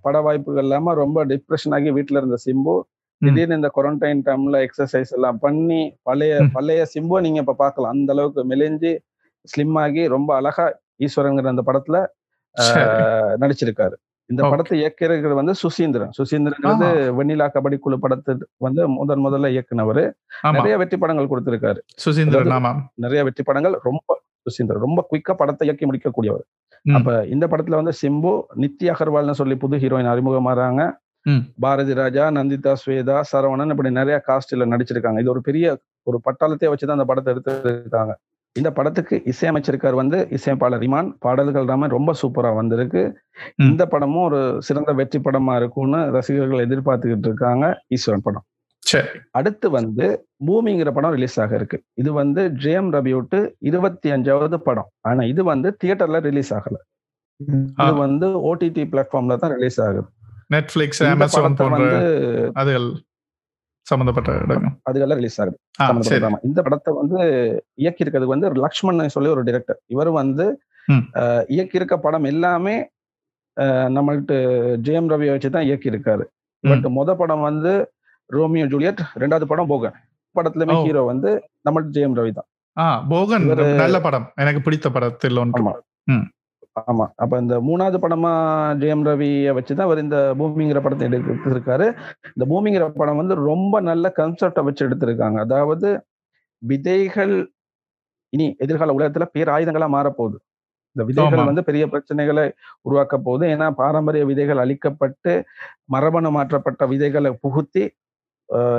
[0.03, 2.74] பட வாய்ப்புகள் இல்லாம ரொம்ப டிப்ரெஷன் ஆகி வீட்டுல இருந்த சிம்பு.
[3.22, 6.35] திடீர்னு இந்த குவாரண்டைன் டைம்ல எக்ஸசைஸ் எல்லாம் பண்ணி பழைய.
[6.56, 7.94] பழைய சிம்புவை நீங்க இப்ப பார்க்கலாம்.
[7.96, 8.92] அந்த அளவுக்கு மெலிஞ்சு
[9.52, 10.66] ஸ்லிம் ஆகி ரொம்ப அழகா
[11.06, 11.98] ஈஸ்வரங்கிற அந்த படத்துல
[13.42, 13.96] நடிச்சிருக்காரு.
[14.30, 14.42] இந்த.
[14.52, 16.12] படத்தை இயக்கிறது வந்து சுசீந்திரன்.
[16.18, 18.33] சுசீந்திரங்கிறது வெண்ணிலா கபடி குழு படத்தை
[18.66, 20.02] வந்து முதன் முதல்ல இயக்குனவர்.
[20.56, 21.80] நிறைய வெற்றி படங்கள் கொடுத்திருக்காரு.
[22.04, 26.44] சுசீந்திரன் நிறைய வெற்றி படங்கள் ரொம்ப சுசீந்திரன் ரொம்ப குயிக்கா படத்தை இயக்கி முடிக்கக்கூடியவர்.
[26.98, 30.83] அப்ப இந்த படத்துல வந்து சிம்பு நித்யா அகர்வால்னு சொல்லி புது ஹீரோயின் அறிமுகமாறாங்க.
[31.61, 35.20] பாரதி ராஜா நந்திதா ஸ்வேதா சரவணன் இப்படி நிறைய காஸ்ட்ல நடிச்சிருக்காங்க.
[35.20, 38.12] இது ஒரு பெரிய ஒரு பட்டாளத்தையே வச்சுதான் அந்த படத்தை எடுத்திருக்காங்க.
[38.56, 41.11] இந்த படத்துக்கு இசையமைச்சிருக்கார் வந்து இசையமைப்பாளர் இமான்.
[41.18, 43.02] பாடல்கள் எல்லாமே ரொம்ப சூப்பரா வந்திருக்கு.
[43.59, 48.44] இந்த படமும் ஒரு சிறந்த வெற்றி படமா இருக்கும்னு ரசிகர்கள் எதிர்பார்த்துக்கிட்டு இருக்காங்க ஈஸ்வரன் படம்.
[48.83, 49.09] சரி.
[49.30, 51.83] அடுத்து வந்து பூமிங்கிற படம் ரிலீஸ் ஆக இருக்கு.
[51.94, 54.88] இது வந்து ஜெயம் ரபியூட்டு இருபத்தி அஞ்சாவது படம்.
[55.00, 56.76] ஆனா இது வந்து தியேட்டர்ல ரிலீஸ் ஆகல.
[57.40, 60.09] இது வந்து ஓடிடி பிளாட்ஃபார்ம்ல தான் ரிலீஸ் ஆகுது.
[60.50, 61.84] நெட்ஃபிளிக்ஸ் அமேசான் போன்ற
[62.56, 62.88] அதுகள்
[63.86, 64.72] சம்பந்தப்பட்ட இடங்கள்.
[64.88, 65.56] அதுக்கெல்லாம் ரிலீஸ் ஆகுது.
[66.48, 67.18] இந்த படத்தை வந்து
[67.78, 70.46] இயக்கி இருக்கிறது வந்து லக்ஷ்மண் சொல்லி ஒரு டிரெக்டர் இவர் வந்து
[70.88, 71.04] ம்.
[71.20, 72.76] அஹ், இயக்கியிருக்க படம் எல்லாமே
[73.56, 74.34] அஹ், நம்மள்ட்ட
[74.86, 76.24] ஜெயம் ரவியை வச்சு தான் இயக்கி இருக்காரு
[76.64, 77.72] பட் முத படம் வந்து
[78.30, 79.96] ரோமியோ ஜூலியட் ரெண்டாவது படம் போகன்.
[80.36, 80.74] படத்துலயுமே.
[80.82, 81.30] ஹீரோ வந்து
[81.66, 82.48] நம்மள்ட்ட ஜெயம் ரவி தான்.
[83.10, 83.46] போகன்
[83.80, 84.26] நல்ல படம்.
[84.36, 85.62] எனக்கு பிடித்த படத்தில் ஒன்று.
[86.88, 87.07] ஆமா.
[87.16, 88.33] அப்ப இந்த மூணாவது படமா
[88.83, 91.87] ஜெயம் ரவியை வச்சுதான் அவர் இந்த பூமிங்கிற படத்தை எடுத்திருக்காரு.
[92.35, 95.38] இந்த பூமிங்கிற படம் வந்து ரொம்ப நல்ல கன்செப்டை வச்சு எடுத்திருக்காங்க.
[95.38, 95.88] அதாவது
[96.62, 97.35] விதைகள்
[98.33, 100.38] இனி எதிர்கால உலகத்துல பேராயுதங்களா மாறப்போகுது.
[100.97, 101.49] இந்த விதைகள்.
[101.51, 102.45] வந்து பெரிய பிரச்சனைகளை
[102.83, 105.33] உருவாக்க போகுது ஏன்னா பாரம்பரிய விதைகள் அழிக்கப்பட்டு
[105.87, 107.85] மரபணு மாற்றப்பட்ட விதைகளை புகுத்தி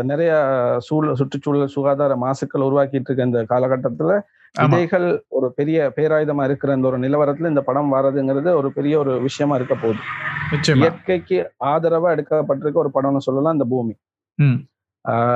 [0.03, 0.31] நிறைய
[0.77, 4.13] சூழல் சுற்றுச்சூழல் சுகாதார மாசுக்கள் உருவாக்கிட்டு இருக்க இந்த காலகட்டத்துல
[4.55, 9.55] விதைகள் ஒரு பெரிய பேராயுதமா இருக்கிற இந்த ஒரு நிலவரத்துல இந்த படம் வர்றதுங்கிறது ஒரு பெரிய ஒரு விஷயமா
[9.55, 10.01] இருக்க போகுது.
[10.81, 13.95] இயற்கைக்கு ஆதரவா எடுக்கப்பட்டிருக்க ஒரு படம்னு சொல்லலாம் இந்த பூமி.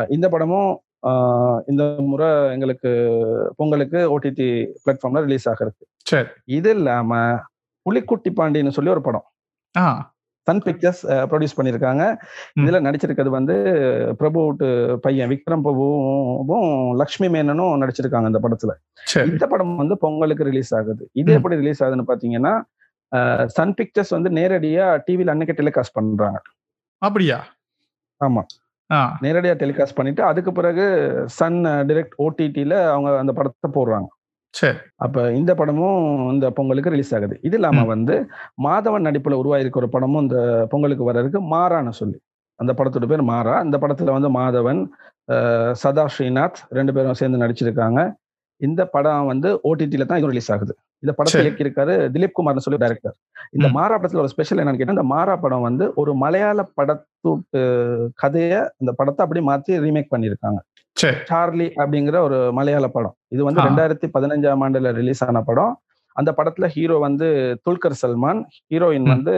[0.10, 0.72] இந்த படமும்
[1.68, 2.92] இந்த முறை எங்களுக்கு
[3.56, 4.50] பொங்கலுக்கு ஓடிடி
[4.84, 5.48] பிளாட்ஃபார்ம்ல ரிலீஸ்
[6.04, 6.28] சரி.
[6.44, 7.12] இது இல்லாம
[7.86, 9.26] புலிக்குட்டி பாண்டின்னு சொல்லி ஒரு படம்.
[10.46, 12.04] சன் பிக்சர்ஸ் ப்ரொடியூஸ் பண்ணியிருக்காங்க.
[12.60, 13.56] இதுல நடிச்சிருக்கிறது வந்து
[14.18, 14.42] பிரபு
[15.02, 18.74] பையன் விக்ரம் பிரபுவும் லக்ஷ்மி மேனனும் நடிச்சிருக்காங்க இந்த படத்துல.
[19.32, 21.10] இந்த படம் வந்து பொங்கலுக்கு ரிலீஸ் ஆகுது.
[21.12, 21.34] இது.
[21.34, 26.42] எப்படி ரிலீஸ் ஆகுதுன்னு பாத்தீங்கன்னா சன் பிக்சர்ஸ் வந்து நேரடியா டிவில அன்னைக்கு டெலிகாஸ்ட் பண்றாங்க.
[27.02, 27.40] அப்படியா?
[28.26, 28.44] ஆமா.
[29.22, 30.86] நேரடியா டெலிகாஸ்ட் பண்ணிட்டு அதுக்கு பிறகு
[31.40, 34.08] சன் டைரக்ட் ஓடிடில அவங்க அந்த படத்தை போடுறாங்க.
[34.56, 34.74] சரி.
[34.98, 36.00] அப்ப இந்த படமும்
[36.34, 37.36] இந்த பொங்கலுக்கு ரிலீஸ் ஆகுது.
[37.44, 37.84] இது இல்லாம.
[37.86, 38.16] வந்து
[38.66, 40.38] மாதவன் நடிப்புல உருவாயிருக்க ஒரு படமும் இந்த
[40.72, 42.18] பொங்கலுக்கு வர இருக்கு மாறான்னு சொல்லி.
[42.60, 43.56] அந்த படத்தோட பேர் மாறா.
[43.64, 44.82] அந்த படத்துல வந்து மாதவன்
[45.76, 48.00] சதா ஸ்ரீநாத் ரெண்டு பேரும் சேர்ந்து நடிச்சிருக்காங்க.
[48.62, 51.40] இந்த படம் வந்து ஓடிடில தான் இது ரிலீஸ் ஆகுது இந்த படத்தை.
[51.42, 53.16] இயக்கியிருக்காரு திலீப் குமார்னு சொல்லி டைரக்டர்
[53.54, 53.74] இந்த ம்.
[53.78, 57.62] மாறா படத்துல ஒரு ஸ்பெஷல் என்னன்னு கேட்டா இந்த மாறா படம் வந்து ஒரு மலையாள படத்தூட்டு
[58.20, 60.62] கதையை இந்த படத்தை அப்படியே மாத்தி ரீமேக் பண்ணியிருக்காங்க
[60.98, 63.66] சரி சார்லி அப்படிங்கிற ஒரு மலையாள படம் இது வந்து.
[63.68, 65.74] ரெண்டாயிரத்தி பதினஞ்சாம் ஆண்டுல ரிலீஸ் ஆன படம்
[66.16, 67.28] அந்த படத்துல ஹீரோ வந்து
[67.66, 68.40] துல்கர் சல்மான்
[68.72, 69.10] ஹீரோயின்.
[69.14, 69.34] வந்து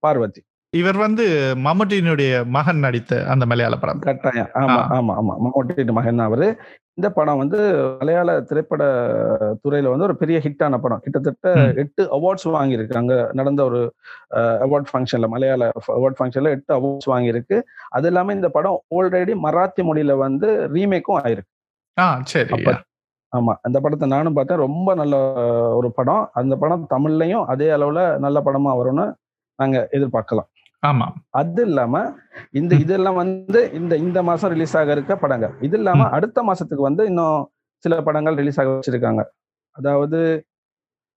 [0.00, 1.24] பார்வதி இவர் வந்து
[1.64, 4.00] மம்முட்டியினுடைய மகன் நடித்த அந்த மலையாள படம்.
[4.00, 4.48] கட்டாயம்.
[4.54, 4.80] ஆமா.
[4.96, 5.34] ஆமா ஆமா.
[5.42, 6.46] மம்மூட்டி மகன் அவரு.
[6.94, 7.58] இந்த படம் வந்து
[8.00, 8.82] மலையாள திரைப்பட
[9.64, 11.00] துறையில வந்து ஒரு பெரிய ஹிட்டான படம்.
[11.00, 11.48] கிட்டத்தட்ட.
[11.76, 12.96] எட்டு அவார்ட்ஸ் வாங்கியிருக்கு.
[12.96, 13.80] அங்க நடந்த ஒரு
[14.66, 15.62] அவார்ட் ஃபங்க்ஷன்ல மலையாள
[15.96, 17.58] அவார்ட் ஃபங்க்ஷன்ல எட்டு அவார்ட்ஸ் வாங்கியிருக்கு.
[17.90, 21.50] அது இல்லாம இந்த படம் ஆல்ரெடி மராத்தி மொழியில வந்து ரீமேக்கும் ஆயிருக்கு.
[21.96, 22.62] ஆ சரி.
[23.32, 23.54] ஆமா.
[23.62, 24.64] அந்த படத்தை நானும் பார்த்தேன்.
[24.66, 25.16] ரொம்ப நல்ல
[25.76, 26.24] ஒரு படம்.
[26.34, 29.06] அந்த படம் தமிழ்லயும் அதே அளவுல நல்ல படமா வரும்னு
[29.58, 30.48] நாங்க எதிர்பார்க்கலாம்.
[30.86, 31.94] ஆமா அது இல்லாம
[32.54, 32.72] இந்த.
[32.84, 35.54] இதெல்லாம் வந்து இந்த இந்த மாசம் ரிலீஸ் ஆக இருக்க படங்கள்.
[35.60, 37.38] இது இல்லாம அடுத்த மாசத்துக்கு வந்து இன்னும்
[37.84, 39.22] சில படங்கள் ரிலீஸ் ஆக வச்சிருக்காங்க.
[39.76, 40.20] அதாவது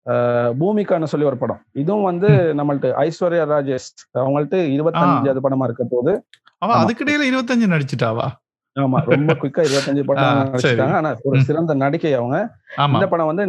[0.05, 1.60] அஹ், பூமிகான்னு சொல்லி ஒரு படம்.
[1.75, 2.29] இதுவும் வந்து
[2.60, 6.12] நம்மள்ட்ட ஐஸ்வர்யா ராஜேஷ் அவங்கள்ட்ட இருபத்தஞ்சாவது படமா இருக்க போது.
[6.77, 8.27] அதுக்கிடையில இருபத்தஞ்சு நடிச்சிட்டாவா?
[8.75, 10.49] ஆமா ரொம்ப குயிக்கா இருபத்தஞ்சு படம் சரி.
[10.51, 10.95] நடிச்சிட்டாங்க.
[10.99, 11.38] ஆனா ஒரு.
[11.47, 12.38] சிறந்த நடிகை அவங்க.
[12.95, 13.45] இந்த படம் வந்து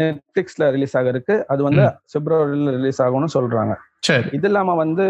[0.00, 1.36] நெட்ஃபிளிக்ஸ்ல ரிலீஸ் ஆக இருக்கு.
[1.48, 3.74] அது வந்து பிப்ரவரியில ரிலீஸ் ஆகும்னு சொல்றாங்க.
[4.02, 4.28] சரி.
[4.36, 5.04] இது இல்லாம வந்து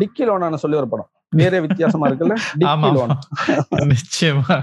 [0.00, 1.10] டிக்கி லோனான்னு சொல்லி ஒரு படம்.
[1.32, 2.34] வேற வித்தியாசமா இருக்குல்ல?
[3.92, 4.56] நிச்சயமா.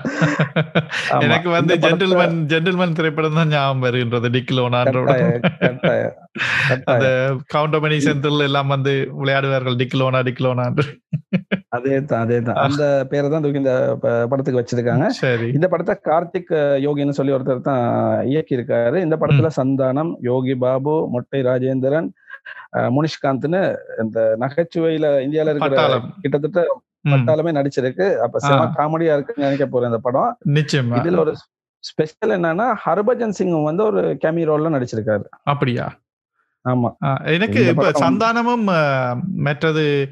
[1.25, 4.29] எனக்கு வந்து ஜென்டில்மேன் ஜென்டில்மேன் திரைப்படம் தான் ஞாபகம் வருகின்றது
[5.61, 6.03] கட்டாய
[6.93, 7.07] அந்த
[7.53, 10.65] கவுண்டமணி செந்தில் எல்லாம் வந்து விளையாடுவார்கள் டிக்கிலோனா டிக்கிலோனா
[11.69, 13.75] அதே தான் அதே தான் அந்த பேரை தான் தூக்கி இந்த
[14.31, 15.05] படத்துக்கு வச்சிருக்காங்க.
[15.19, 15.47] சரி.
[15.57, 16.53] இந்த படத்தை கார்த்திக்
[16.85, 17.85] யோகின்னு சொல்லி ஒருத்தர் தான்
[18.31, 22.09] இயக்கி இருக்காரு இந்த படத்துல சந்தானம் யோகி பாபு மொட்டை ராஜேந்திரன்
[22.73, 23.61] முனிஷ்காந்த்னு
[23.99, 28.05] இந்த நகைச்சுவையில இந்தியால இருக்கிற கிட்டத்தட்ட பட்டாலுமே நடிச்சிருக்கு.
[28.17, 28.71] அப்ப செம.
[28.77, 30.37] காமெடியா இருக்குன்னு நினைக்க போறேன் இந்த படம்.
[30.49, 30.99] நிச்சயமா.
[30.99, 31.33] இதுல ஒரு
[31.83, 35.25] ஸ்பெஷல் என்னன்னா ஹர்பஜன் சிங் வந்து ஒரு கேமி ரோல்ல நடிச்சிருக்காரு.
[35.43, 36.01] அப்படியா?
[36.69, 36.89] ஆமா.
[37.25, 38.67] எனக்கு இப்ப சந்தானமும்
[39.35, 40.09] மற்றது.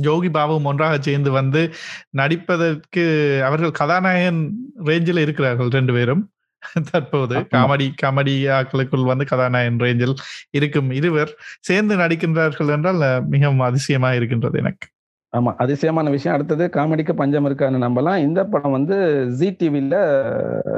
[0.00, 1.62] யோகி பாபுவும் ஒன்றாக சேர்ந்து வந்து
[2.10, 3.04] நடிப்பதற்கு
[3.44, 4.40] அவர்கள் கதாநாயகன்
[4.84, 6.22] ரேஞ்சில் இருக்கிறார்கள் ரெண்டு பேரும்.
[6.90, 7.36] தற்போது.
[7.54, 10.16] காமெடி காமெடி ஆக்களுக்குள் வந்து கதாநாயகன் ரேஞ்சில்
[10.50, 14.86] இருக்கும் இருவர் சேர்ந்து நடிக்கின்றார்கள் என்றால் மிகவும் அதிசயமா இருக்கின்றது எனக்கு.
[15.32, 16.36] ஆமா அதிசயமான விஷயம்.
[16.36, 18.18] அடுத்தது காமெடிக்கு பஞ்சம் இருக்கான்னு நம்பலாம்.
[18.18, 18.96] இந்த படம் வந்து
[19.30, 19.96] ஜி டிவில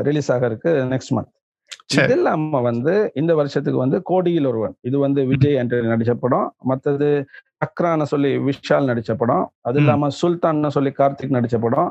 [0.03, 1.31] ரிலீஸ் ஆக இருக்கு நெக்ஸ்ட் மந்த்.
[1.99, 4.75] இது இல்லாம வந்து இந்த வருஷத்துக்கு வந்து கோடியில் ஒருவன்.
[4.81, 6.49] இது வந்து விஜய் ஆண்டனி நடிச்ச படம்.
[6.71, 7.09] மத்தது
[7.63, 9.45] சக்ரான்னு சொல்லி விஷால் நடிச்ச படம்.
[9.63, 9.79] அது.
[9.79, 11.91] இல்லாம சுல்தான்னு சொல்லி கார்த்திக் நடிச்ச படம்.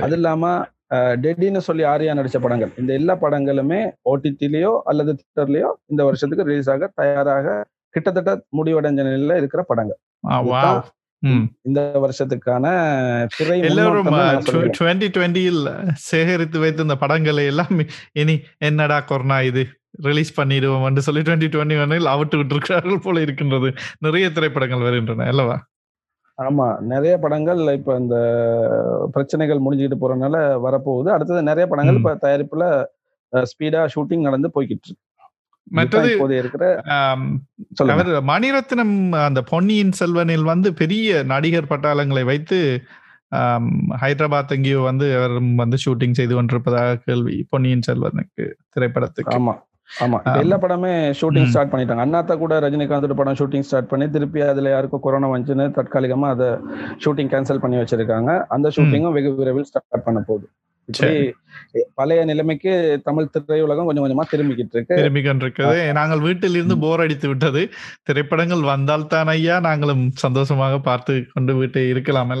[0.00, 0.44] அது இல்லாம
[0.92, 2.72] அஹ், டெட்டின்னு சொல்லி ஆர்யா நடிச்ச படங்கள்.
[2.78, 7.46] இந்த எல்லா படங்களுமே ஓடிடிலயோ அல்லது தியேட்டர்லயோ இந்த வருஷத்துக்கு ரிலீஸ் ஆக தயாராக
[7.94, 10.00] கிட்டத்தட்ட முடிவடைஞ்ச நிலையில இருக்கிற படங்கள்.
[11.64, 12.66] இந்த வருஷத்துக்கான
[13.36, 14.06] திரை எல்லாரும்.
[14.78, 15.60] டுவெண்ட்டி டுவெண்ட்டியில்
[16.04, 17.74] சேகரித்து வைத்த இந்த படங்களை எல்லாம்
[18.12, 19.62] இனி என்னடா கொரோனா இது?
[20.02, 23.68] ரிலீஸ் பண்ணிடுவோம் சொல்லி டுவெண்ட்டி டுவெண்ட்டி ஒன்னில் அவிட்டு விட்டிருக்கிறார்கள் போல இருக்கின்றது.
[23.98, 25.56] நிறைய திரைப்படங்கள் வருகின்றன அல்லவா?
[26.38, 28.16] ஆமா நிறைய படங்கள் இப்ப இந்த
[29.12, 31.08] பிரச்சனைகள் முடிஞ்சுக்கிட்டு போறதுனால வரப்போகுது.
[31.08, 32.64] அடுத்தது நிறைய படங்கள் இப்ப தயாரிப்புல
[33.32, 35.02] ஸ்பீடா ஷூட்டிங் நடந்து போய்கிட்டு இருக்கு.
[35.70, 36.64] மற்றது இருக்கிற
[37.92, 42.58] அவர் மணிரத்னம் அந்த பொன்னியின் செல்வனில் வந்து பெரிய நடிகர் பட்டாளங்களை வைத்து
[44.02, 47.36] ஹைதராபாத் எங்கேயோ வந்து அவர் வந்து ஷூட்டிங் செய்து கொண்டிருப்பதாக கேள்வி.
[47.48, 49.36] பொன்னியின் செல்வனுக்கு திரைப்படத்துக்கு.
[49.38, 49.54] ஆமா.
[50.04, 52.04] ஆமா எல்லா படமே ஷூட்டிங் ஸ்டார்ட் பண்ணிட்டாங்க.
[52.06, 56.48] அண்ணாத்தா கூட ரஜினிகாந்தோட படம் ஷூட்டிங் ஸ்டார்ட் பண்ணி திருப்பி அதுல யாருக்கும் கொரோனா வந்துச்சுன்னு தற்காலிகமா அதை
[57.04, 58.32] ஷூட்டிங் கேன்சல் பண்ணி வச்சிருக்காங்க.
[58.56, 60.48] அந்த ஷூட்டிங்கும் வெகு விரைவில் ஸ்டார்ட் பண்ண போகுது.
[61.98, 64.96] பழைய நிலைமைக்கு தமிழ் திரையுலகம் கொஞ்சம் கொஞ்சமா திரும்பிக்கிட்டு இருக்கு.
[65.00, 67.62] திரும்பிக்கிட்டு இருக்குது நாங்கள் வீட்டில் இருந்து போர் அடித்து விட்டது.
[68.02, 69.60] திரைப்படங்கள் வந்தால் தான் ஐயா.
[69.68, 72.34] நாங்களும் சந்தோஷமாக பார்த்து கொண்டு வீட்டை இருக்கலாம்.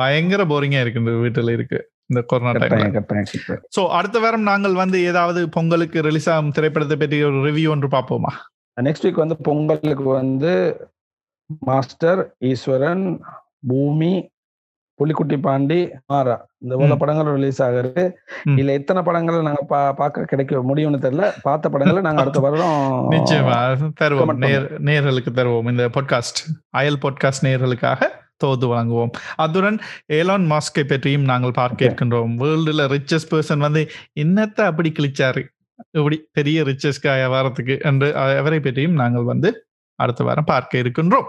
[0.00, 1.80] பயங்கர போரிங்கா இருக்கு வீட்டுல இருக்கு.
[2.10, 7.38] இந்த கொரோனா டைம்ல சோ அடுத்த வாரம் நாங்கள் வந்து ஏதாவது பொங்கலுக்கு ரிலீஸ் ஆகும் திரைப்படத்தை பற்றி ஒரு
[7.48, 8.32] ரிவ்யூ ஒன்று பார்ப்போமா?
[8.76, 10.52] நெக்ஸ்ட் வீக் வந்து பொங்கலுக்கு வந்து
[11.68, 13.04] மாஸ்டர் ஈஸ்வரன்
[13.68, 14.12] பூமி
[15.00, 16.36] புலிக்குட்டி பாண்டி மாறா.
[16.58, 18.04] இந்த போல படங்கள் ரிலீஸ் ஆகுது.
[18.60, 19.62] இல்ல எத்தனை படங்கள் நாங்க
[20.00, 21.26] பார்க்க கிடைக்க முடியும்னு தெரியல.
[21.42, 23.58] பார்த்த படங்களை நாங்க அடுத்த வருடம் நிச்சயமா
[24.00, 24.32] தருவோம்.
[24.88, 26.40] நேர்களுக்கு தருவோம் இந்த பாட்காஸ்ட்
[26.80, 28.00] அயல் பாட்காஸ்ட் நேர்களுக்காக.
[28.44, 29.12] தோது வழங்குவோம்.
[29.36, 29.78] அத்துடன்
[30.12, 33.82] ஏலான் மாஸ்கை பற்றியும் நாங்கள் பார்க்க இருக்கின்றோம் வேர்ல்டுல ரிச்சஸ்ட் பர்சன் வந்து
[34.20, 35.42] இன்னத்தை அப்படி கிழிச்சாரு?
[35.90, 39.50] இப்படி பெரிய ரிச்சஸ்ட் வரத்துக்கு என்று அவரை பற்றியும் நாங்கள் வந்து
[39.98, 41.28] அடுத்த வாரம் பார்க்க இருக்கின்றோம்.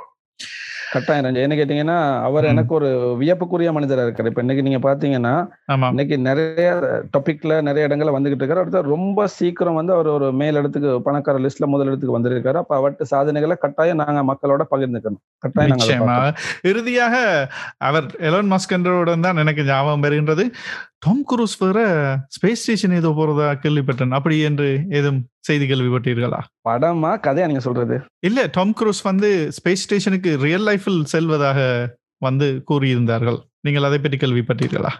[0.93, 2.89] கட்டாயம் ரஞ்சா என்ன கேட்டீங்கன்னா அவர் எனக்கு ஒரு
[3.21, 4.29] வியப்புக்குரிய மனிதரா இருக்காரு.
[4.31, 5.33] இப்ப இன்னைக்கு நீங்க பாத்தீங்கன்னா
[5.91, 6.69] இன்னைக்கு நிறைய
[7.15, 8.63] டாபிக்ல நிறைய இடங்கள்ல வந்துகிட்டு இருக்காரு.
[8.63, 12.59] அடுத்த ரொம்ப சீக்கிரம் வந்து அவர் ஒரு மேல் இடத்துக்கு பணக்கார லிஸ்ட்ல முதல் இடத்துக்கு வந்திருக்காரு.
[12.63, 15.23] அப்ப அவர்கிட்ட சாதனைகளை கட்டாயம் நாங்க மக்களோட பகிர்ந்துக்கணும்.
[15.45, 16.39] கட்டாயம்
[16.71, 17.15] இறுதியாக
[17.89, 20.45] அவர் எலோன் மஸ்கண்டருடன் தான் எனக்கு ஞாபகம் வருகின்றது.
[21.05, 21.79] டாம் குரூஸ் வேற
[22.35, 24.15] ஸ்பேஸ் ஸ்டேஷன் ஏதோ போறதா கேள்விப்பட்டேன்.
[24.17, 26.39] அப்படி என்று ஏதும் செய்தி கேள்விப்பட்டீர்களா?
[26.69, 27.97] படமா கதையா நீங்க சொல்றது?
[28.27, 31.59] இல்ல டாம் குரூஸ் வந்து ஸ்பேஸ் ஸ்டேஷனுக்கு ரியல் லைஃபில் செல்வதாக
[32.25, 33.39] வந்து கூறியிருந்தார்கள்.
[33.67, 34.91] நீங்கள் அதை பற்றி கேள்விப்பட்டீர்களா?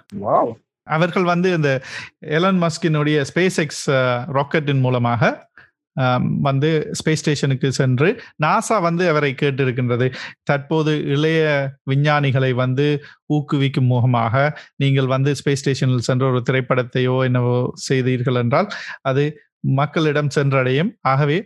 [0.88, 1.72] அவர்கள் வந்து இந்த
[2.38, 3.86] எலன் மஸ்கினுடைய ஸ்பேஸ் எக்ஸ்
[4.38, 5.32] ராக்கெட்டின் மூலமாக
[6.47, 6.70] வந்து
[7.00, 8.10] ஸ்பேஸ் ஸ்டேஷனுக்கு சென்று
[8.45, 10.08] நாசா வந்து அவரை கேட்டிருக்கின்றது.
[10.50, 11.43] தற்போது இளைய
[11.91, 12.88] விஞ்ஞானிகளை வந்து
[13.38, 14.36] ஊக்குவிக்கும் முகமாக
[14.84, 18.70] நீங்கள் வந்து ஸ்பேஸ் ஸ்டேஷனில் சென்று ஒரு திரைப்படத்தையோ என்னவோ செய்தீர்கள் என்றால்
[19.12, 19.26] அது
[19.80, 20.91] மக்களிடம் சென்றடையும்.
[21.14, 21.38] ஆகவே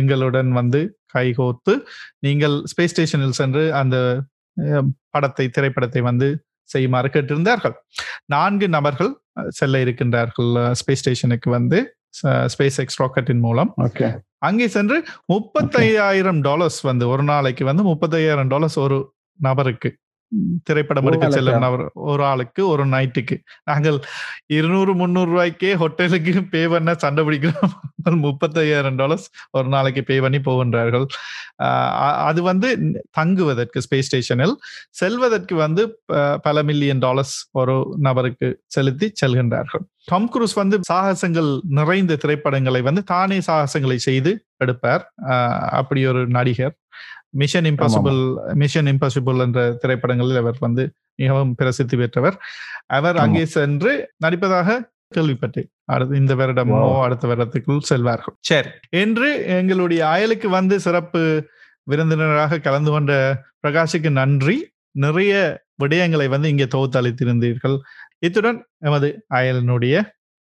[0.00, 0.80] எங்களுடன் வந்து
[1.14, 1.72] கைகோர்த்து
[2.26, 3.96] நீங்கள் ஸ்பேஸ் ஸ்டேஷனில் சென்று அந்த
[5.14, 6.28] படத்தை திரைப்படத்தை வந்து
[6.70, 7.74] செய்யுமாறு கேட்டிருந்தார்கள்.
[8.34, 9.10] நான்கு நபர்கள்
[9.58, 10.50] செல்ல இருக்கின்றார்கள்
[10.80, 11.78] ஸ்பேஸ் ஸ்டேஷனுக்கு வந்து.
[12.24, 13.74] ஸ்பேஸ் எக்ஸ் ராக்கெட்டின் மூலம்.
[14.38, 19.96] அங்கே சென்று முப்பத்தையாயிரம் டாலர்ஸ் வந்து ஒரு நாளைக்கு வந்து முப்பத்தையாயிரம் டாலர்ஸ் ஒரு நபருக்கு
[20.64, 23.36] திரைப்படம் எடுக்க செல்லும் நபர் ஒரு ஆளுக்கு ஒரு நைட்டுக்கு.
[23.64, 23.98] நாங்கள்
[24.46, 27.74] இருநூறு முந்நூறு ரூபாய்க்கே ஹோட்டலுக்கு பே பண்ண சண்டை பிடிக்கிறோம்.
[28.26, 31.06] முப்பத்தையாயிரம் டாலர்ஸ் ஒரு நாளைக்கு பே பண்ணி போகின்றார்கள்.
[32.28, 32.68] அது வந்து
[33.10, 34.54] தங்குவதற்கு ஸ்பேஸ் ஸ்டேஷனில்
[34.90, 35.82] செல்வதற்கு வந்து
[36.42, 39.84] பல மில்லியன் டாலர்ஸ் ஒரு நபருக்கு செலுத்தி செல்கின்றார்கள்.
[40.04, 45.04] டாம் குரூஸ் வந்து சாகசங்கள் நிறைந்த திரைப்படங்களை வந்து தானே சாகசங்களை செய்து எடுப்பார்.
[45.80, 46.74] அப்படி ஒரு நடிகர்.
[47.40, 48.20] மிஷன் இம்பாசிபிள்
[48.62, 50.84] மிஷன் இம்பாசிபிள் என்ற திரைப்படங்களில் அவர் வந்து
[51.20, 52.36] மிகவும் பிரசித்தி பெற்றவர்.
[52.98, 53.92] அவர் அங்கே சென்று
[54.24, 54.78] நடிப்பதாக
[55.16, 55.68] கேள்விப்பட்டேன்.
[55.92, 58.36] அடுத்து இந்த வருடமோ அடுத்த வருடத்துக்குள் செல்வார்கள்.
[58.50, 58.70] சரி
[59.02, 59.28] என்று
[59.58, 61.22] எங்களுடைய அயலுக்கு வந்து சிறப்பு
[61.90, 63.12] விருந்தினராக கலந்து கொண்ட
[63.64, 64.56] பிரகாஷுக்கு நன்றி.
[65.04, 65.34] நிறைய
[65.82, 67.76] விடயங்களை வந்து இங்கே தொகுத்தளித்திருந்தீர்கள்
[68.26, 68.58] இத்துடன்
[68.88, 69.08] எமது
[69.38, 69.94] அயலினுடைய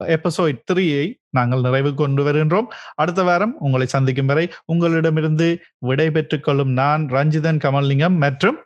[0.04, 2.66] எபிசோட் த்ரீயை நாங்கள் நிறைவு கொண்டு வருகின்றோம்.
[2.95, 8.58] அடுத்த வாரம் உங்களை சந்திக்கும் வரை உங்களிடமிருந்து விடை பெற்றுக் கொள்ளும் நான் ரஞ்சிதன் கமல்லிங்கம் மற்றும்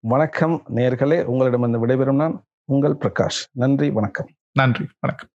[0.00, 1.22] வணக்கம் நேர்களே.
[1.22, 3.48] உங்களிடமிருந்து விடைபெறும் நான் உங்கள் பிரகாஷ்.
[3.52, 4.28] நன்றி வணக்கம்.
[4.52, 5.28] நன்றி வணக்கம்.